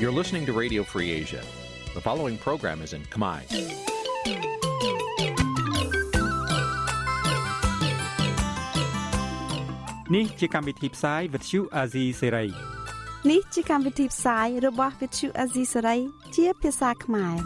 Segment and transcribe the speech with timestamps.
[0.00, 1.42] You're listening to Radio Free Asia.
[1.94, 3.40] The following program is in Khmer.
[10.08, 12.50] Nǐ chi càm bi tiệp xáy vệt chiu a zì sáy.
[13.30, 16.00] នេះជាកម្មវិធីផ្សាយរបស់ Vithu Azisaray
[16.36, 17.36] ជាភាសាខ្មែរ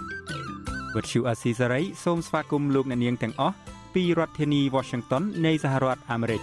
[0.95, 3.57] វត្តឈូអាស៊ីសេរីសូមស្វាគមន៍លោកអ្នកនាងទាំងអស់
[3.95, 6.43] ពីរដ្ឋធានី Washington នៃសហរដ្ឋអាមេរិក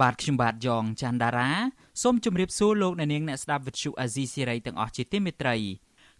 [0.00, 1.50] បាទខ្ញុំបាទយ៉ងច័ន្ទដារា
[2.03, 5.55] សូមជម្រាបសួរលោកអ្នកនាងអ្នកស្ដាប់វិទ្យុអាស៊ីសេរីទាំងអស់ជាទីមេត្រី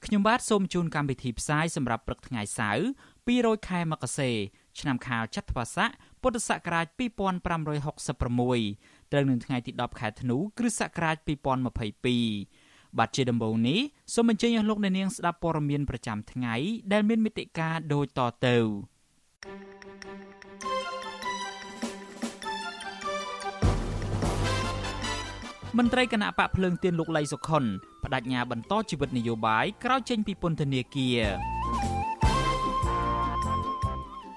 [0.05, 2.83] ខ្ញុំបាទសូមជូនកម្មវិធីផ្សាយសម្រាប់ព្រឹកថ្ងៃសៅរ៍
[3.27, 4.31] 200ខែមករា
[4.79, 5.89] ឆ្នាំខាលចត្វាស័ក
[6.21, 11.15] ពុទ្ធសករាជ2566ត្រូវនឹងថ្ងៃទី10ខែធ្នូគ្រិស្តសករាជ
[12.27, 13.79] 2022បាទជាដំបូងនេះ
[14.13, 16.55] សូមអញ្ជើញអស់លោកអ្នកនាងស្ដាប់ព័ត៌មានប្រចាំថ្ងៃ
[16.93, 18.57] ដែលមានមេតិការដូចតទៅ
[25.75, 27.63] មន្ត្រីគណៈបកភ្លើងទៀនលោកលីសុខុន
[28.03, 31.19] បដិញ្ញាបន្តជីវិតនយោបាយក្រោយចេញពីពន្ធនាគារ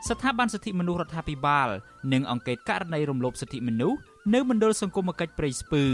[0.09, 1.69] ស្ថាប័នសិទ្ធិមនុស្សរដ្ឋាភិបាល
[2.13, 3.99] និងអង្គការករណីរំលោភសិទ្ធិមនុស្ស
[4.35, 5.85] នៅមណ្ឌលសង្គមគិច្ចព្រៃស្ពឺ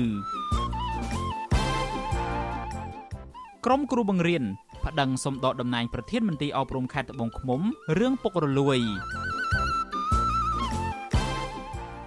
[3.67, 4.45] ក្រុមគ្រូបង្រៀន
[4.85, 7.61] ប្តឹងសុំដកតំណែងប្រធានមន្ត្រីអប់រំខេត្តត្បូងឃ្មុំ
[7.99, 8.79] រឿងពុករលួយ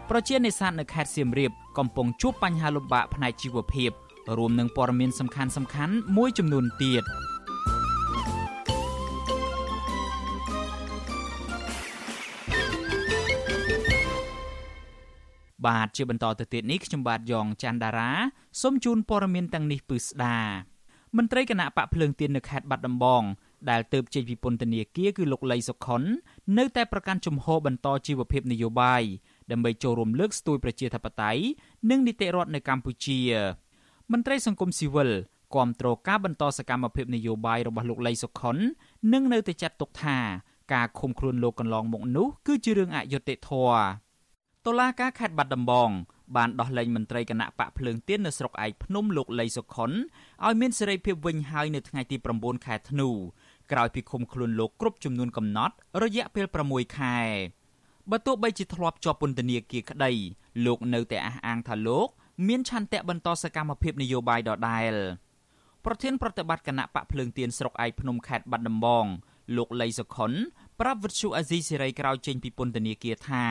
[0.09, 3.91] ប្រជានេសាទនៅខេត្តសៀមរាបកំពុងជួបបញ្ហាលំបាកផ្នែកជីវភាព
[4.37, 7.03] រួមនឹងព័ត៌មានសំខាន់សំខាន់មួយចំនួនទៀត
[15.65, 18.11] បាទជាបន្តទៅទៀតនេះខ្ញុំបាទយ៉ងច័ន្ទដារា
[18.61, 20.39] សូមជូនព័ត៌មានទាំងនេះពឺស្ដា
[21.17, 23.23] មន្ត្រីគណៈបកភ្លើងទៀននៅខេត្តបាត់ដំបង
[23.69, 26.01] ដែលទៅជ័យពីពន្ធនាគារគឺលោកលីសុខុន
[26.57, 29.03] នៅតែប្រកាន់ជំហរបន្តជីវភាពនយោបាយ
[29.51, 31.41] ដើម្បីចូលរួមលើកស្ទួយប្រជាធិបតេយ្យ
[31.89, 33.19] និងនីតិរដ្ឋនៅកម្ពុជា
[34.11, 35.09] មន្ត្រីសង្គមស៊ីវិល
[35.55, 38.57] គាំទ្រការបន្តសកម្មភាពនយោបាយរបស់លោកលីសុខុន
[39.13, 40.17] និងនៅតែចាត់ទុកថា
[40.73, 43.79] ការឃុំខ្លួនលោកកន្លងមកនោះគឺជារឿងអយុត្តិធម៌
[44.65, 45.89] តុលាការខេត្តបាត់ដំបង
[46.35, 49.91] បានដោះលែងមន្ត្រីគណៈបកភ្លើងទៀននៅស្រុកឯកភ្នំលោកលីសុខុន
[50.45, 53.09] ឲ្យមានសេរីភាពវិញហើយនៅថ្ងៃទី9ខែធ្នូ
[53.71, 55.73] ក្រោយពីឃុំខ្លួនលោកគ្រប់ចំនួនកំណត់
[56.03, 57.19] រយៈពេល6ខែ
[58.11, 60.11] បើទោះបីជាធ្លាប់ជាប់ពន្ធនាគារក្តី
[60.65, 62.07] លោកនៅតែអះអាងថាលោក
[62.47, 64.93] មានឆន្ទៈបន្តសកម្មភាពនយោបាយដដែល
[65.85, 69.05] ប្រធានប្រតិបត្តិគណៈបកភ្លើងទៀនស្រុកឯកភ្នំខេត្តបាត់ដំបង
[69.57, 70.31] លោកលីសុខុន
[70.79, 73.45] ប្រាប់វិទ្យុអាស៊ីសេរីក្រោយចេញពីពន្ធនាគារថា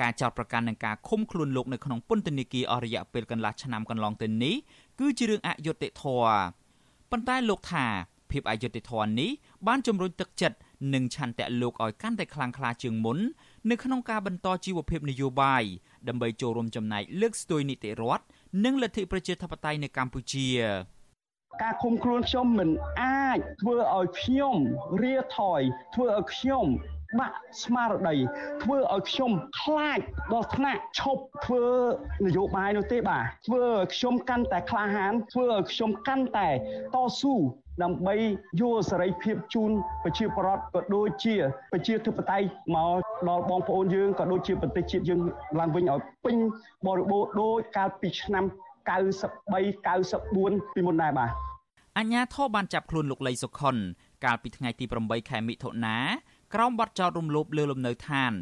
[0.00, 4.54] ការចោទប្រកាន់នឹងការឃុំខ្លួនលោកនៅក្នុងពន្ធនាគារអស់រយៈពេលកន្លះឆ្នាំកន្លងទៅនេះ
[5.00, 6.36] គឺជារឿងអយុត្តិធម៌
[7.10, 7.86] ប៉ុន្តែលោកថា
[8.30, 9.30] ភាពអយុត្តិធម៌នេះ
[9.66, 10.56] បានជំរុញទឹកចិត្ត
[10.94, 13.18] និងឆន្ទៈលោកឲ្យកាន់តែខ្លាំងក្លាជាងមុន
[13.70, 15.64] នៅក្នុងការបន្តជីវភាពនយោបាយ
[16.08, 18.24] ដើម្បីចូលរួមចំណែកលើកស្ទួយនីតិរដ្ឋ
[18.64, 20.48] និងលទ្ធិប្រជាធិបតេយ្យនៅកម្ពុជា
[21.62, 22.70] ការឃុំខ្លួនខ្ញុំមិន
[23.02, 24.56] អាចធ្វើឲ្យខ្ញុំ
[25.02, 25.60] រាថយ
[25.94, 26.66] ធ្វើឲ្យខ្ញុំ
[27.18, 28.16] បាក់ស្មារតី
[28.62, 30.00] ធ្វើឲ្យខ្ញុំខ្លាច
[30.32, 31.64] ដល់ថ្នាក់ឈប់ធ្វើ
[32.26, 36.50] នយោបាយនោះទេបាទធ្វើឲ្យខ្ញុំកាន់តែក្លាហានធ្វើឲ្យខ្ញុំកាន់តែ
[36.94, 37.34] តស៊ូ
[37.82, 38.14] ដើម្បី
[38.60, 39.70] យកសេរីភាពជូន
[40.04, 41.34] ប្រជាពលរដ្ឋក៏ដូចជា
[41.72, 42.98] ប្រជាធិបតេយ្យមក
[43.28, 45.20] ដល់បងប្អូនយើងក៏ដូចជាប្រទេសជាតិយើង
[45.60, 46.36] ឡើងវិញឲ្យពេញ
[46.86, 48.44] បរិបូរណ៍ដូចកាលពីឆ្នាំ
[48.86, 51.30] 93 94ពីមុនដែរបាទ
[51.98, 53.76] អញ្ញាធរបានចាប់ខ្លួនលោកលីសុខុន
[54.24, 55.96] កាលពីថ្ងៃទី8ខែមិថុនា
[56.54, 58.32] ក្រោមបទចោទរំលោភលើលំនៅឋាន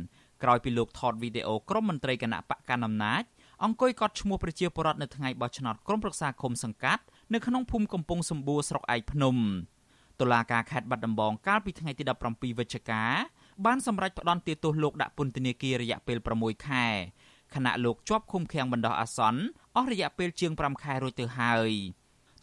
[0.42, 3.22] ក្រោយពីលោកថតវីដេអូក្រុមមន្ត្រីគណៈបកកណ្ដាលអំណាច
[3.64, 7.02] អង្គុយកត់ឈ្មោះប្រជាពលរដ្ឋនៅថ្ងៃបោះឆ្នោតក្រុមប្រឹក្សាឃុំសង្កាត់
[7.32, 9.36] នៅក្នុងភូមិកំពង់សម្បួរស្រុកឯកភ្នំ
[10.20, 13.02] តុលាការខេត្តបាត់ដំបងកាលពីថ្ងៃទី17វិច្ឆិកា
[13.66, 16.86] បានសម្រេចផ្តន្ទាទោសលោកដាក់ពន្ធនាគាររយៈពេល6ខែ
[17.54, 19.42] ខណៈលោកជាប់ឃុំឃាំងបណ្ដោះអាសន្ន
[19.76, 21.72] អស់រយៈពេលជាង5ខែរួចទៅហើយ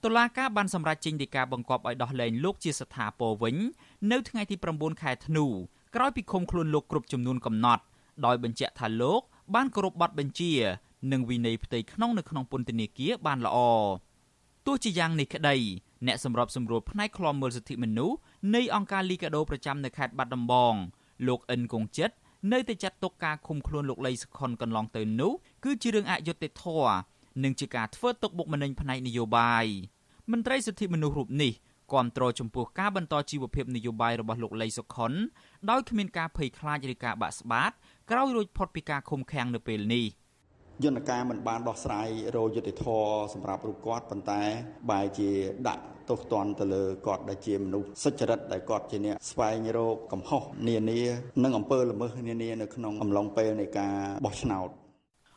[0.03, 3.55] តុលាការបានសម្រេចចេញដីកាបង្គាប់ឲ្យដោះលែងលោកជាស្ថាពរវិញ
[4.11, 5.45] នៅថ្ងៃទី9ខែធ្នូ
[5.95, 7.83] ក្រោយពីឃុំខ្លួនលោកគ្រប់ចំនួនកំណត់
[8.25, 9.21] ដោយបញ្ជាក់ថាលោក
[9.55, 10.51] បានគោរពបទបញ្ជា
[11.11, 13.57] និងវិន័យផ្ទៃក្នុងនៅក្នុងពន្ធនាគារបានល្អ
[14.65, 15.55] ទោះជាយ៉ាងនេះក្តី
[16.07, 18.17] អ្នកសម្របសម្រួលផ្នែកឃ្លាំមើលសិទ្ធិមនុស្ស
[18.55, 20.73] នៃអង្គការលីកាដូប្រចាំនៅខេត្តបាត់ដំបង
[21.27, 22.09] លោកអិនគង្ជិត
[22.53, 25.31] នៅតែចាត់ទុកការឃុំខ្លួនលោកលីសខុនកន្លងទៅនោះ
[25.63, 26.95] គឺជារឿងអយុត្តិធម៌
[27.43, 29.65] និងជាការធ្វើទុកបុកម្នេញផ្នែកនយោបាយ
[30.31, 31.53] មន្ត្រីសិទ្ធិមនុស្សរូបនេះ
[31.93, 35.11] គាំទ្រចំពោះការបន្តជីវភាពនយោបាយរបស់លោកលីសុខុន
[35.69, 37.71] ដោយគ្មានការភ័យខ្លាចឬការបាក់ស្បាត
[38.11, 40.05] ក្រោយរួចផុតពីការឃុំឃាំងនៅពេលនេះ
[40.83, 44.41] យន្តការមិនបានដោះស្រាយរោយុទ្ធធរសម្រាប់រូបគាត់ប៉ុន្តែ
[44.89, 45.29] បែរជា
[45.67, 50.99] ដាក់ទោសទណ្ឌទៅលើគាត់ដែលជាមនុស្សសុចរិតដែលគាត់ជាអ្នកស្វែងរកកំហុសនានា
[51.43, 53.95] និងអំពើល្មើសនានានៅក្នុងអំឡុងពេលនៃការ
[54.25, 54.69] បោះឆ្នោត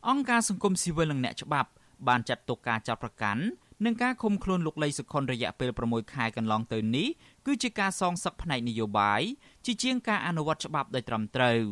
[0.08, 1.70] អង្គការសង្គមស៊ីវិលនិងអ្នកច្បាប់
[2.08, 3.42] បានចាត់ទុកការចាប់ប្រកាន់
[3.84, 7.08] និងការឃុំខ្លួនលោកលីសុខុនរយៈពេល6ខែកន្លងទៅនេះ
[7.46, 9.22] គឺជាការសងសឹកផ្នែកនយោបាយ
[9.66, 11.62] ជាជាងការអនុវត្តច្បាប់ដោយត្រឹមត្រូវ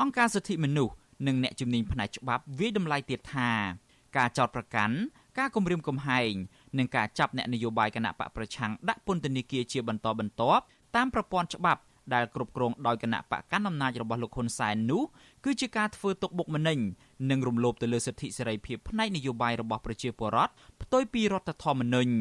[0.00, 0.94] អង្គការសិទ្ធិមនុស្ស
[1.26, 3.50] និងអ្នកជំនាញផ្នែកច្បាប់វិយតម្លៃទៀតថា
[4.16, 4.96] ការចោទប្រកាន់
[5.38, 6.32] ការគំរាមកំហែង
[6.78, 10.62] និងការចាប់អ្នកនយោបាយគណៈបកប្រឆាំងដាក់ពន្ធនាគារជាបន្តបន្ទាប់
[10.96, 11.80] តាមប្រព័ន្ធច្បាប់
[12.14, 15.02] ដែលគ្រប់គ្រងដោយគណៈបកកណ្ដាលអំណាចរបស់លោកហ៊ុនសែននោះ
[15.44, 16.78] គឺជាការធ្វើទុកបុកម្នេញ
[17.30, 20.52] និងរំលោភទៅលើសិទ្ធិសេរីភាពផ្នែកនយោបាយរបស់ប្រជាពលរដ្ឋ
[20.82, 22.12] ផ្ទុយពីរដ្ឋធម្មនុញ្ញ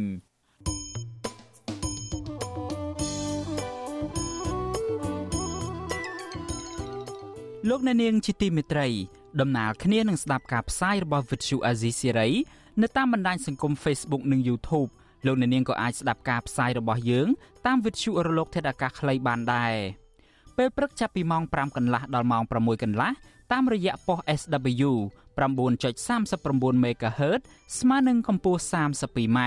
[7.67, 8.88] លោកអ្នកនាងជាទីមេត្រី
[9.41, 12.29] ដំណើរគ្នានឹងស្ដាប់ការផ្សាយរបស់ Vuthu Azizi Siri
[12.81, 14.89] នៅតាមបណ្ដាញសង្គម Facebook និង YouTube
[15.25, 17.27] លោកអ្នកនាងក៏អាចស្ដាប់ការផ្សាយរបស់យើង
[17.67, 19.73] តាមវិទ្យុរលក ធាតុអាកាសខ្លីបានដែរ
[20.57, 23.11] ពេលព្រឹកចាប់ពីម៉ោង5កន្លះដល់ម៉ោង6កន្លះ
[23.51, 24.91] តាមរយៈប៉ុស SW
[25.39, 27.41] 9.39 MHz
[27.79, 29.39] ស្មើនឹងកម្ពស់ 32m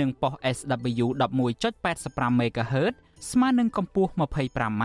[0.00, 1.06] និងប៉ុស SW
[1.62, 2.94] 11.85 MHz
[3.30, 4.84] ស្មើនឹងកម្ពស់ 25m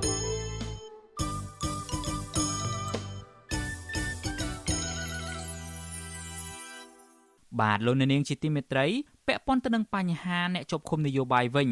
[7.59, 8.85] បាទលោកនាងជាទីមេត្រី
[9.27, 11.69] ពាក់ព័ន្ធទៅនឹងបញ្ហាអ្នកជាប់ឃុំនយោបាយវិញ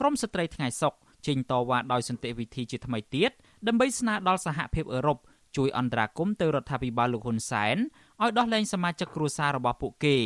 [0.00, 0.94] ក្រមស្ត្រីថ្ងៃសុក
[1.26, 3.30] ចេញតវ៉ាដោយសន្តិវិធីជាថ្មីទៀត
[3.66, 5.18] ដើម្បីស្នើដល់សហភាពអឺរ៉ុប
[5.56, 7.76] ជួយអន្តរាគមន៍ទៅរដ្ឋាភិបាលលោកហ៊ុនសែន
[8.22, 10.16] ឲ្យដោះលែងសមាជិកគ្រួសាររបស់ពួកគេ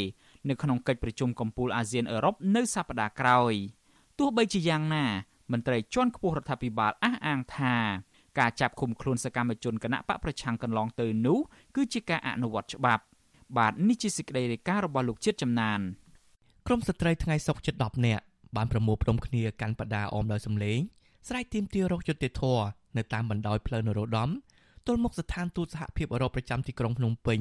[0.48, 3.54] នៅក្នុងកិច្ចប្រជុំកំពូលអាស៊ានអឺរ៉ុបនៅសប្តាហ៍ក្រោយ
[4.18, 5.06] ទោះបីជាយ៉ាងណា
[5.52, 7.76] មន្ត្រីជាន់ខ្ពស់រដ្ឋាភិបាលអះអាងថា
[8.38, 11.38] ការចាប់ឃុំខ្លួនសកម្មជនគណៈបកប្រឆាំងកន្លងទៅនោះ
[11.76, 13.02] គឺជាការអនុវត្តច្បាប់
[13.58, 15.80] បាទនេះជាសេចក្តីរាយការណ៍របស់លោកជាតិចំណាន
[16.66, 18.24] ក្រមស្ត្រីថ្ងៃសុកជិត10នាក់
[18.56, 20.78] បានប្រមូលផ្ដុំគ្នាកាន់បដាអមដោយសម្លេង
[21.28, 22.64] ស្រែកទាមទាររកយុត្តិធម៌
[22.96, 24.30] នៅតាមបណ្ដោយផ្លូវនរោត្តម
[24.86, 27.40] ទល់មុខស្ថានទូតសហភាពអឺរ៉ុបប្រចាំទីក្រុងភ្នំពេញ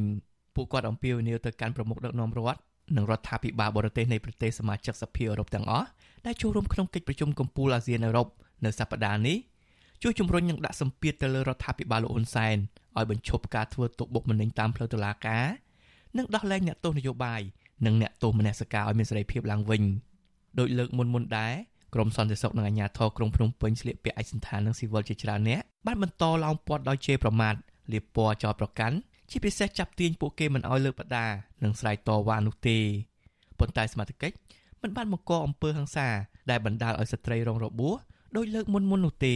[0.56, 2.60] ពួកគាត់អំពាវនាវទៅកាន់ប្រមុខដឹកនាំរដ្ឋ
[2.96, 5.88] និងរដ្ឋាភិបាលបរទេសនៃប្រទេសសមាជិកសភាអឺរ៉ុបទាំងអស់
[6.26, 8.28] ដែលចូលរួមក្នុងកិច្ចប្រជុំកំពូលអាស៊ានអឺរ៉ុប
[8.66, 9.38] នៅសប្តាហ៍នេះ
[10.04, 12.58] ជួយជំរុញនិងដាក់សម្ពាធទៅលើរដ្ឋាភិបាលលោកហ៊ុនសែន
[12.98, 15.46] ឲ្យបញ្ឈប់ការធ្វើទុកបុកម្នេញតាមផ្លូវតុលាការ
[16.18, 17.42] និងដោះលែងអ្នកទោសនយោបាយ
[17.86, 19.84] និងអ្នកទោសមនសិការឲ្យមានសេរីភាពឡើងវិញ
[20.60, 21.54] ដោយលើកមុនមុនដែរ
[21.94, 27.54] ក្រមសន្តិសុខនិងអាជ្ញាធរក្រុងភ្នំពេញស្លៀកពាក់ឯកសណ្ឋាននិងស៊ីវិលជាច្រើនអ្នកបានបន្តឡោមព័ទ្ធដោយជេរប្រមាថ
[27.92, 28.96] លាបពណ៌ចោទប្រកាន់
[29.30, 31.28] ជាពិសេសចាប់ទាញពួកគេមិនឲ្យលើកបដា
[31.64, 32.78] និងស្រែកតវ៉ានោះទេ
[33.60, 34.32] ប៉ុន្តែសមាជិក
[34.82, 36.08] មិនបានបង្កអំពើហិង្សា
[36.50, 37.96] ដែលបណ្ដាលឲ្យស្ត្រីរងរបួស
[38.36, 39.36] ដោយលើកមុនមុននោះទេ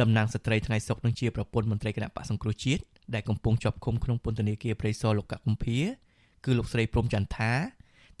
[0.00, 2.82] តំណាងស្ត្រីថ្ងៃសុកនឹងជាប្រពន្ធមន្ត្រីគណៈបកសង្គ្រោះជាតិ
[3.14, 5.78] ដែលកំពុងជាប់ឃុំក្នុងពន្ធនាគារព្រៃសរលោកកកុម្ភា
[6.44, 7.52] គឺលោកស្រីព្រំចន្ទថា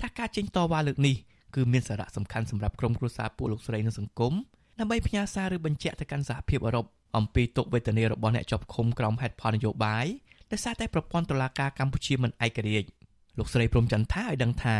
[0.00, 1.16] ថាការចេញតវ៉ាលើកនេះ
[1.54, 4.32] គឺមានសារៈសំខាន់សម្រាប់ក្រុមគ្រួសារពួកលោកស្រីនិងសង្គម
[4.78, 6.86] ដើម្បីផ្ញើសារឬបញ្ជាក់ទៅកាន់សហភាពអឺរ៉ុប
[7.16, 10.06] អំពីទុកវេទនារបស់អ្នកជាប់ឃុំក្រោមហេតុផលនយោបាយ
[10.50, 12.88] ដែលសារតែប្រព័ន្ធតុលាការកម្ពុជាមិនឯករាជ្យ
[13.38, 14.76] លោកស្រីព្រំចន្ទថាឲ្យដឹងថា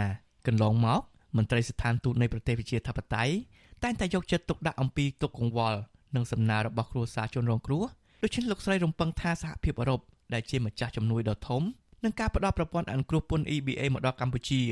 [0.47, 1.01] កន្លងមក
[1.37, 3.35] មន្ត្រីស្ថានទូតនៃប្រទេសវិជាធិបតេយ្យ
[3.83, 5.79] តែងតែយកចិត្តទុកដាក់អំពីទុកកង្វល់
[6.15, 7.85] និងសំណើរបស់គ្រួសារជនរងគ្រោះ
[8.23, 10.01] ដូច្នេះលោកស្រីរំពឹងថាសហភាពអឺរ៉ុប
[10.35, 11.63] ដែលជាម្ចាស់ជំនួយដ៏ធំ
[12.05, 14.63] នឹងការផ្ដល់ប្រព័ន្ធអនុគ្រោះពន្ធ EBA មកដល់កម្ពុជា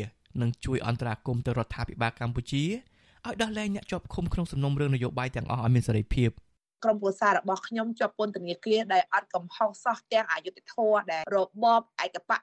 [0.41, 2.65] នឹងជួយអន្តរាគមន៍ទៅរដ្ឋាភិបាលកម្ពុជា
[3.27, 6.31] ឲ្យដោះលែងអ្នកជាប់ឃុំក្នុងសំណុំរឿងនយោបាយទាំងអស់ឲ្យមានសេរីភាព។
[6.85, 11.67] ក្រុមគ្រួសាររបស់ខ្ញុំជាប់ពន្ធនាគារដែលអត់កំហុសសោះទាំងអយុធធម៌ដែលរបប
[12.05, 12.41] ឯកបក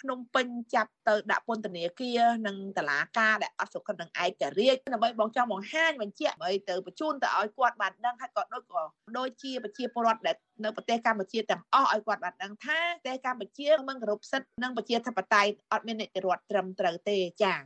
[0.00, 8.82] ភ្នំពេញចាប់ទៅដាក់ពន្ធនាគារនិងតឡាការដែលអត់សុខនឹងឯករាជ្យដើម្បីបងចង់បង្ហាញបញ្ជាក់ឲ្យទៅបញ្ជូនទៅឲ្យគាត់បានដឹងហើយក៏ដូចក៏
[9.18, 17.58] ដូចជាប្រជាពលរដ្ឋដែលនៅប្រទេសកម្ពុជាទាំងអស់ឲ្យគាត់បានដឹងថាប្រទេសកម្ពុជាមិនគោរពសិទ្ធិនិងប្រជាធិបតេយ្យអត់មាននីតិរដ្ឋត្រឹមត្រូវទេចា៎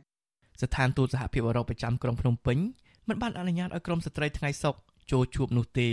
[0.61, 2.57] ស្ថានទូតសហភាពអឺរ៉ុបប្រចាំក្រុងភ្នំពេញ
[3.09, 4.75] មិនបានអនុញ្ញាតឲ្យក្រុមស្ត្រីថ្ងៃសុក
[5.11, 5.89] ចូលជួបនោះទេ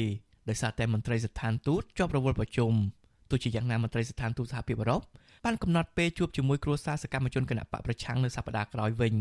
[0.48, 2.72] ដោយសារតែមន្ត្រីស្ថានទូតជាប់រវល់ប្រជុំ
[3.30, 5.02] ទោះជាយ៉ាងណាមន្ត្រីស្ថានទូតសហភាពអឺរ៉ុប
[5.44, 9.14] បានកំណត់ពេលជួបជាមួយគ្រួសារសកម្មជនគណបកប្រឆាំងនៅសប្តាហ៍ក្រោយវិញ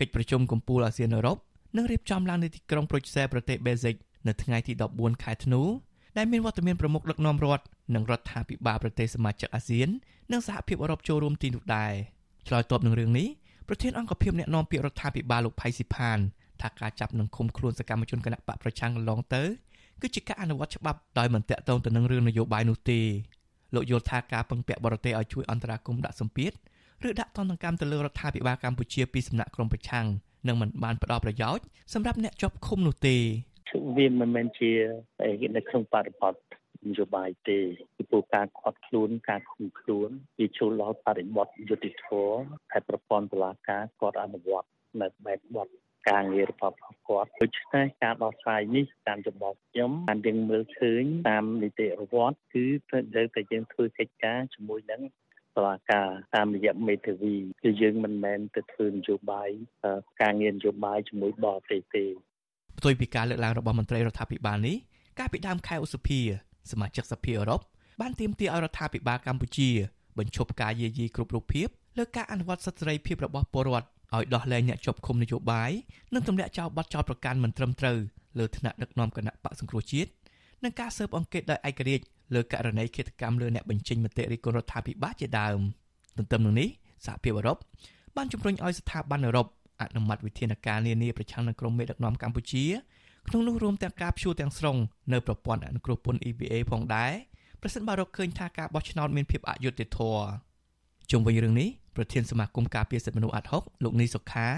[0.00, 1.38] កិច្ចប្រជុំកំពូលអាស៊ានអឺរ៉ុប
[1.76, 3.96] នឹងរៀបចំឡើងនៅទីក្រុងប្រូចសែប្រទេសបេស៊ិក
[4.26, 5.62] នៅថ្ងៃទី14ខែធ្នូ
[6.16, 9.88] ដែលមានវត្តមានប្រមុខដឹកនាំរដ្ឋនិងរដ្ឋាភិបាលប្រទេសសមាជិកអាស៊ាន
[10.32, 11.92] និងសហភាពអឺរ៉ុបចូលរួមទីនោះដែរ
[12.46, 13.28] ឆ្លើយតបនឹងរឿងនេះ
[13.68, 16.18] ប្រធានអង្គភិបអ្នកណែនាំពាក្យរដ្ឋាភិបាលលោកផៃស៊ីផាន
[16.62, 19.42] ថាការចាប់និងឃុំខ្លួនសកម្មជនគណបកប្រឆាំងកន្លងទៅ
[20.00, 23.00] គឺជាការអនុវត្តច្បាប់ដោយមិនតាក់ទងទៅនឹងរឿងនយោបាយនោះទេ
[23.74, 26.52] លោកយល់ថាការពឹងពាក់បរទេសឲ្យជួយអន្តរាគមន៍ដាក់សម្ពាធ
[27.08, 30.06] ឬដាក់ទណ្ឌកម្មទៅលើរដ្ឋាភិបាលកម្ពុជាពីសំណាក់ក្រមប្រឆាំង
[30.48, 31.64] នឹងមិនបានផ្ដល់ប្រយោជន៍
[31.94, 33.16] សម្រាប់អ្នកជាប់ឃុំនោះទេ
[33.96, 34.72] វាមិនមែនជា
[35.56, 36.34] នៅក្នុងបរិបទ
[36.88, 37.58] នយោបាយទេ
[37.96, 42.08] ពីព្រោះការខាត់ខ្លួនការឃុំខ្លួនវាចូលដល់បរិបទយុតិធធ
[42.72, 44.68] ហើយប្រព័ន្ធតុលាការគាត់អនុវត្ត
[45.00, 45.68] នៅបែបបទ
[46.08, 46.76] ការងាររបស់
[47.08, 55.02] គាត់ដូច្នេះការដោះស្រាយនេះតាមចំពោះខ្ញុំបានយើងមើលឃើញតាមនីតិរដ្ឋគឺត្រូវតែយើងធ្វើកិច្ចការជាមួយនឹង
[55.56, 59.50] តុលាការតាមរយៈមេធាវីគឺយើងមិនមែនទៅធ្វើនយោបាយ
[60.22, 62.04] ការងារនយោបាយជាមួយបរទេសទេ
[62.78, 64.76] ផ្ទុយពីការលើកឡើងរបស់មន្ត្រីរដ្ឋាភិបាលនេះ
[65.18, 66.20] កាលពីដើមខែឧសភា
[66.70, 67.60] សមាជិកសភាអឺរ៉ុប
[68.00, 69.70] បានទាមទារឲ្យរដ្ឋាភិបាលកម្ពុជា
[70.18, 75.70] បញ្ឈប់ការយាយីគ្រប់រូបភាពលើការអនុវត្តសិទ្ធិសេរីភាពរបស់ពលរដ្ឋ ឲ្យដោះលែងអ្នកជាប់ឃុំនយោបាយ
[76.14, 77.98] និងទម្លាក់ចោលបទចោទប្រកាន់មិនត្រឹមត្រូវ
[78.38, 80.10] លើថ្នាក់ដឹកនាំគណៈបកសង្គ្រោះជាតិ
[80.64, 85.58] និងការស៊ើបអង្កេតដោយឯករាជ្យលើករណីឃាតកម្មលើអ្នកបញ្ចេញមតិរិះគន់រដ្ឋាភិបាលជាដើម
[86.16, 86.68] ទន្ទឹមនឹងនេះ
[87.06, 87.56] សហភាពអឺរ៉ុប
[88.16, 89.46] បានជំរុញឲ្យស្ថាប័នអឺរ៉ុប
[89.80, 92.64] អនុម័តវិធានការនានាប្រឆាំងនឹងក្រុមមេដឹកនាំកម្ពុជា
[93.28, 94.76] ក្នុងនោះរួមទាំងការព្យួរទាំងស្រុង
[95.12, 97.12] នៅប្រព័ន្ធអនុគ្រោះពន្ធ EBA ផងដែរ
[97.62, 100.22] ប្រសិនបើរកឃើញថាការបោះឆ្នោតមានភាពអយុត្តិធម៌
[101.10, 104.48] ជុំវិញរឿងនេះ ប្រធានសមាគមការពារសិទ្ធិមនុស្សអាត់ហុកលោកនីសុខា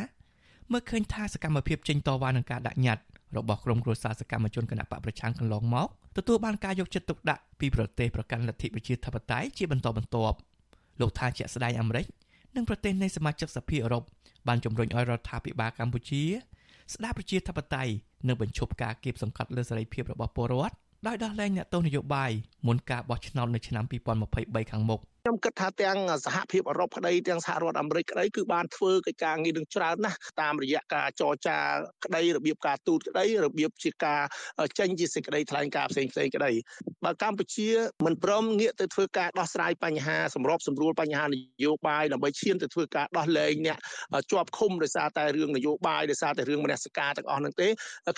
[0.73, 3.03] មើលឃើញថាសកម្មភាពចេញតវ៉ានឹងការដាក់ញត្តិ
[3.37, 10.37] របស់ក្រុមគ្រួសារសកម្មជនគណបកប្រឆាំងកន្លងមកទទួលបានការយកចិត្តទុកដាក់ពីប្រទេសប្រកាន់លទ្ធិប្រជាធិបតេយ្យជាបន្តបន្ទាប់
[11.01, 12.07] លោកថាជាក់ស្ដែងអាមេរិក
[12.57, 14.03] និងប្រទេសនៃសមាជិកសភាអឺរ៉ុប
[14.49, 16.23] បានជំរុញឲ្យរដ្ឋាភិបាលកម្ពុជា
[16.95, 17.93] ស្ដារប្រជាធិបតេយ្យ
[18.29, 20.75] និងបញ្ឈប់ការគៀបសង្កត់លើសេរីភាពរបស់ពលរដ្ឋ
[21.07, 22.31] ដោយដោះលែងអ្នកទោសនយោបាយ
[22.67, 23.85] មុនការបោះឆ្នោតនៅឆ្នាំ
[24.29, 31.59] 2023ខាងមុខ ខ្ញុំគិតថាទាំងសហភាពអឺរ៉ុបក្តីទាំងសហរដ្ឋអាមេរិកក្តីគឺបានធ្វើកិច្ចការងារនឹងច្រើនណាស់តាមរយៈការចរចា
[32.05, 34.23] ក្តីរបៀបការទូតក្តីរបៀបជាការ
[34.79, 36.51] ចេញជាសេចក្តីថ្លែងការណ៍ផ្សេងផ្សេងក្តី
[37.05, 37.69] បើកម្ពុជា
[38.07, 41.29] មិនព្រមងាកទៅធ្វើការដោះស្រាយបញ្ហាសម្របសម្រួលបញ្ហាន
[41.65, 43.79] យោបាយដើម្បីឈានទៅធ្វើការដោះលែងអ្នក
[44.31, 47.69] ជាប់ឃុំដោយសារតែរឿងនយោបាយដោយសារតែរឿងមនសិការទាំងអស់ហ្នឹងទេ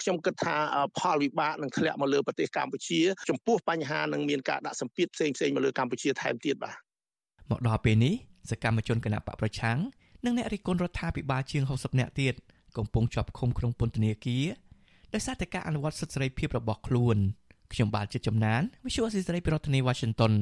[0.00, 0.56] ខ្ញុំគិតថា
[0.98, 6.93] ផលវិបាកនឹងធ្លាក់មកលើប្រទេសកម្ពុជា ចំពោះបញ្ហានឹងមានការដាក់សម្ពាធផ្សេងផ្សេងមកលើកម្ពុជាថែមទៀតបាទ
[7.50, 8.14] មកដល់ពេលនេះ
[8.50, 9.78] សកម្មជនគណៈបកប្រឆាំង
[10.24, 12.34] និងអ្នករិះគន់រដ្ឋាភិបាលជាង60នាក់ទៀត
[12.76, 14.44] កំពុងជាប់ឃុំក្នុងពន្ធនាគារ
[15.14, 17.16] ដោយសារតែការអនុវត្តសិទ្ធិសេរីភាពរបស់ខ្លួន
[17.72, 20.34] ខ្ញុំបាទជាចំណាន Visual សេរីពីរដ្ឋធានី Washington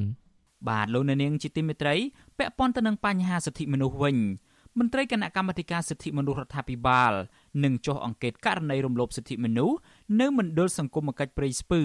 [0.69, 1.95] បាទលោកអ្នកនាងជាទីមេត្រី
[2.39, 4.17] ពាក់ព័ន្ធទៅនឹងបញ្ហាសិទ្ធិមនុស្សវិញ
[4.79, 7.13] មន្ត្រីគណៈកម្មាធិការសិទ្ធិមនុស្សរដ្ឋាភិបាល
[7.65, 9.77] នឹងចុះអង្កេតករណីរំលោភសិទ្ធិមនុស្ស
[10.21, 11.83] នៅមណ្ឌលសង្គមគិច្ចព្រៃស្ពឺ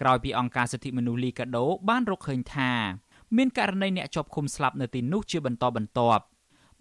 [0.00, 2.72] ក្រោយពីអង្គការសិទ្ធិមនុស្សលីកាដូបានរកឃើញថា
[3.36, 6.24] មានករណីអ្នកជាប់ឃុំស្លាប់នៅទីនោះជាបន្តបន្ទាប់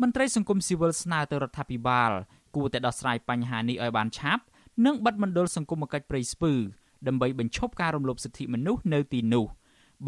[0.01, 2.11] មន្ត្រីសង្គមស៊ីវិលស្នើទៅរដ្ឋាភិបាល
[2.55, 4.43] គួរតែដោះស្រាយបញ្ហានេះឲ្យបានឆាប់
[4.85, 6.53] និងបិទមណ្ឌលសង្គមគិច្ចព្រៃស្ពឺ
[7.07, 9.45] ដើម្បីបញ្ឈប់ការរំលោភសិទ្ធិមនុស្សនៅទីនោះ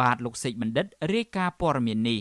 [0.02, 2.20] បាទលោកសេកបណ្ឌិតរាយការណ៍ព័ត៌មាននេះ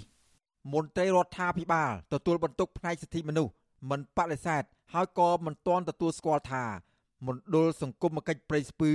[0.73, 3.53] មន្ត្រីរដ្ឋាភិបាលទទួលបន្ទុកផ្នែកសិទ្ធិមនុស្ស
[3.91, 4.63] មិនបដិសេធ
[4.95, 6.65] ហើយក៏មិនទាន់ទទួលស្គាល់ថា
[7.27, 8.93] មណ្ឌលសង្គមគិច្ចព្រៃស្ពឺ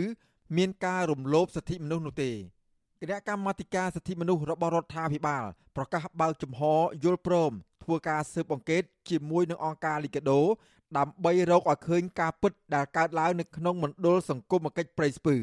[0.58, 2.32] មានការរំលោភសិទ្ធិមនុស្សនោះទេ
[3.04, 5.44] គណៈកម្មាធិការសិទ្ធិមនុស្សរបស់រដ្ឋាភិបាល
[5.76, 6.62] ប្រកាសបើកចំហ
[7.04, 7.52] យល់ព្រម
[7.84, 10.40] ធ្វើការស៊ើបអង្កេតជាមួយនឹងអង្គការលីកាដូ
[10.98, 15.36] ដើម្បីរកឲ្យឃើញការពិតដែលកើតឡើងនៅក្នុងមណ្ឌលសង្គមគិច្ចព្រៃស្ពឺ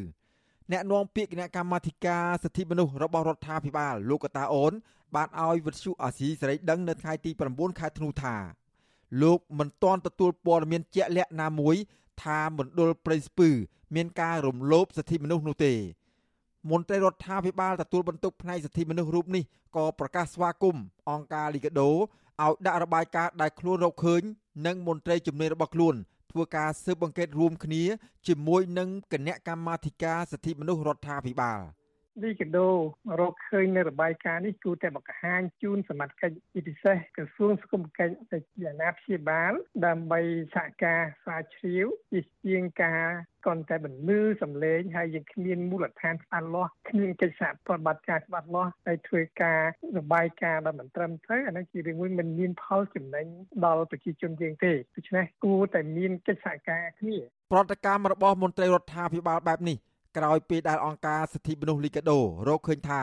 [0.73, 4.73] អ្នកនាំពាក្យគណៈកម្មាធិការសិទ្ធិមនុស្សរបស់រដ្ឋាភិបាលលោកកតាអូន
[5.15, 8.37] បានឲ្យវិទ្យុអាស៊ីសេរីដឹងនៅថ្ងៃទី9ខែធ្នូថា
[9.23, 11.77] លោកមិនទាន់ទទួលព័ត៌មានជាក់លាក់ណាមួយ
[12.23, 13.49] ថាមណ្ឌលព្រៃស្ពឺ
[13.95, 15.75] មានការរំលោភសិទ្ធិមនុស្សនោះទេ
[16.71, 19.45] មន្ត្រីរដ្ឋាភិបាលទទួលបន្ទុកផ្នែកសិទ្ធិមនុស្សរូបនេះ
[19.77, 22.01] ក៏ប្រកាសស្វាគមន៍អង្គការលីកាដូឲ្យ
[22.67, 24.23] ដាក់របាយការណ៍ដែលខ្លួនរកឃើញ
[24.67, 25.95] និងមន្ត្រីជំនាញរបស់ខ្លួន
[26.33, 27.83] ធ្វើការស៊ើបអង្កេតរួមគ្នា
[28.27, 31.61] ជាមួយនឹងគណៈកម្មាធិការសិទ្ធិមនុស្សរដ្ឋាភិបាល។
[32.23, 32.69] លីកាដូ
[33.21, 39.53] រកឃើញនៅរបាយការណ៍នេះគួរតែបង្ហាញជូនសមត្ថកិច្ចពិសេសក្រសួងសង្គមកិច្ចទៅជាអាណាព្យាបាល
[39.87, 40.21] ដើម្បី
[40.55, 43.07] សហការស្រាវជ្រាវជាជាងការ
[43.45, 49.61] គ្រាន់តែបន្លឺសម្លេងហើយយើងគ្មានមូលដ្ឋានច្បាស់លាស់គ្មានកិច្ចសហប្រតិបត្តិការច្បាស់លាស់ហើយធ្វើការ
[49.99, 53.27] របាយការណ៍ដែលមិនត្រឹមត្រូវអានេះជារឿងមួយមិនមានផលចំណេញ
[53.65, 57.19] ដល់ប្រជាជនយើងទេដូច្នេះគួរតែមានកិច្ចសហការគ្នា
[57.53, 59.79] ប្រតិកម្មរបស់មន្ត្រីរដ្ឋាភិបាលបែបនេះ
[60.17, 62.19] ក្រោយពេលដែលអង្គការសិទ្ធិមនុស្សលីកាដូ
[62.49, 63.03] រកឃើញថា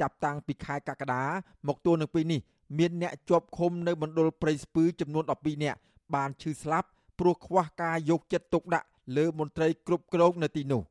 [0.00, 1.24] ចាប់តាំងពីខែកក្កដា
[1.68, 2.40] មកទល់នឹងពេលនេះ
[2.78, 5.78] មានអ្នកជាប់ឃុំនៅមណ្ឌលព្រៃស្ពឺចំនួន12នាក់
[6.14, 6.88] បានឈឺស្លាប់
[7.18, 8.86] ព្រោះខ្វះការយកចិត្តទុកដាក់
[9.16, 10.82] លើមន្ត្រីគ្រប់គ្រងនៅទីនោះ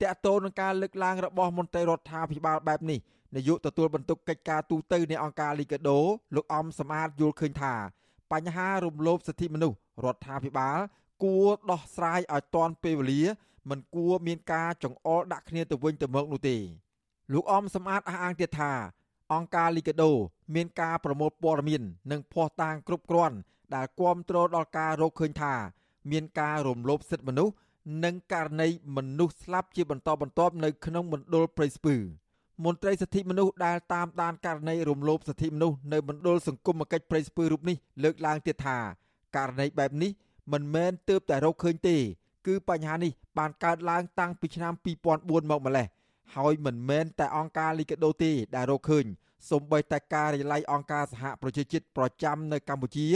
[0.00, 2.98] តកតូននឹងការលើកឡើងរបស់មន្ត្រីរដ្ឋាភិបាលបែបនេះ
[3.36, 5.98] នាយកទទួលបន្ទុកកិច្ចការទូតនៃអង្គការលីកាដូ
[6.34, 7.74] លោកអំសមាតយល់ឃើញថា
[8.32, 10.78] បញ្ហារំលោភសិទ្ធិមនុស្សរដ្ឋាភិបាល
[11.22, 13.22] គួរដោះស្រាយឲ្យទាន់ពេលវេលា
[13.68, 16.56] មិនគួរមានការចង្អុលដាក់គ្នាទៅវិញទៅមកនោះទេ
[17.32, 18.72] លោកអមសំអាតអះអាងទៀតថា
[19.32, 20.10] អង្គការលីកាដូ
[20.54, 23.36] មានការប្រមូលព័ត៌មាននិងភ័ស្តុតាងគ្រប់គ្រាន់
[23.74, 25.54] ដែលគាំទ្រដល់ការរកឃើញថា
[26.10, 27.54] មានការរំលោភសិទ្ធិមនុស្ស
[28.04, 31.96] និងករណីមនុស្សស្លាប់ជាបន្តបន្ទាប់នៅក្នុងមណ្ឌលព្រៃស្ពឺ
[32.64, 38.78] មន្ត្រីសិទ្ធិមនុស្សដែលតាមដានករណីរំលោភសិទ្ធិមនុស្សនៅមណ្ឌលសង្គមគិច្ចព្រៃស្ពឺរូបនេះលើកឡើងទៀតថា
[39.36, 40.10] ករណីបែបនេះ
[40.52, 41.96] មិនមែនទើបតែរកឃើញទេ
[42.46, 45.16] គឺបញ្ហានេះបានកើតឡើងតាំងពីឆ្នាំ2004
[45.50, 45.86] មកម្លេះ
[46.36, 49.04] ហើយមិនមែនតែអង្គការលីកាដូទេដែលរកឃើញ
[49.50, 53.08] សូម្បីតែការិយាល័យអង្គការសហប្រជាជាតិប្រចាំនៅកម្ពុជា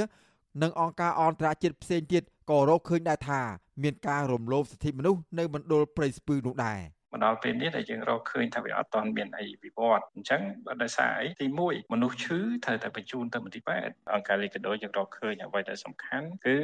[0.62, 3.40] និងអង្គការអន្តរជាតិផ្សេងទៀតក៏រកឃើញដែរថា
[3.82, 6.80] មានការរំលោភសិទ្ធិមនុស្សនៅមណ្ឌលព្រៃស្ពឺនោះដែរ
[7.14, 10.42] មកដល់ពេលនេះដែលយើងរកឃើញថាវាអត់ទាន់មានអីវិវត្តអញ្ចឹង
[10.82, 16.56] ដោយសារអីទី1មនុស្សឈឺត្រូវតែបញ្ជូនទៅមន្ទីរពេទ្យអង្គការលីកាដូយើងរកឃើញអ្វីដែលសំខាន់គឺ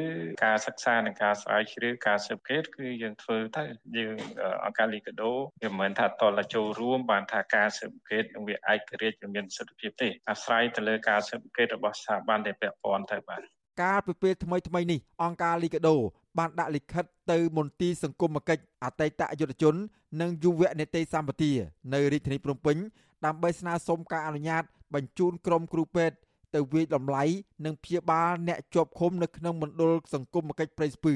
[0.44, 3.64] ការសិក្សានិងការស្រាវជ្រាវការស៊ើបអង្កេតគឺយើងធ្វើទៅ
[3.98, 4.16] យើង
[4.64, 5.30] អង្គការលីកាដូ
[5.62, 15.96] វាមិនមែនថាតលចូលរួមបានថាការស៊ើបអង្កេតនឹងវាឯករាជ្យវាមានសិទ្ធិភាពទេអាស្រ័យទៅលើការស៊ើបអង្កេតរបស់ស្ថាប័នដែលពាក់ព័ន្ធទៅបាទ កាលពីពេលថ្មីថ្មីនេះអង្គការលីកាដូ
[16.38, 19.74] បានដាក់លិខិតទៅមន្ទីរសង្គមគិច្ចអតីតយុទ្ធជន
[20.20, 21.52] និងយុវនេតិសម្បទា
[21.92, 22.76] នៅរាជធានីភ្នំពេញ
[23.26, 24.62] ដើម្បីស្នើសុំការអនុញ្ញាត
[24.94, 26.16] បញ្ជូនក្រុមគ្រូពេទ្យ
[26.54, 27.24] ទៅវិយតម្លៃ
[27.64, 31.14] និងព្យាបាលអ្នកជាប់ឃុំនៅក្នុងមណ្ឌលសង្គមគិច្ចព្រៃស្ពឺ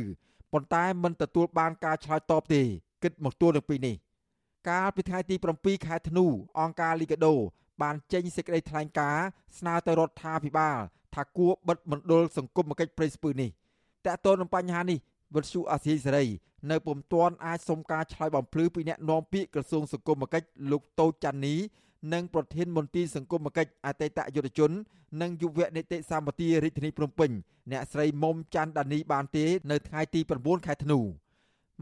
[0.53, 2.63] ប៉ុន្តែមិនទទួលបានការឆ្លើយតបទេ
[3.03, 3.95] គិតមកទួលនឹងពីនេះ
[4.69, 6.27] កាលពីថ្ងៃទី7ខែធ្នូ
[6.61, 7.35] អង្គការលីកាដូ
[7.83, 9.27] បានចេញសេចក្តីថ្លែងការណ៍
[9.59, 10.79] ស្នើទៅរដ្ឋាភិបាល
[11.15, 13.51] ថាគួរបិទមណ្ឌលសង្គមគិច្ចព្រៃស្ពឺនេះ
[14.07, 14.99] តើតើនឹងបញ្ហានេះ
[15.35, 16.25] វិទ្យុអាស៊ីសេរី
[16.71, 21.55] នៅពុំទាន់អាចសុំការឆ្លើយបំភ្លឺពីអ្នកនាំពាក្យក្រសួងសង្គមគិច្ចលោកតូចច័ន្ទនី
[22.13, 24.71] និងប្រធានមន្ទីរសង្គមគិច្ចអតីតយុទ្ធជន
[25.23, 27.31] និងយុវនីតិសម្បទារាជធានីភ្នំពេញ
[27.71, 30.99] អ្នកស្រីមុំច័ន្ទដានីបានទេនៅថ្ងៃទី9ខែធ្នូ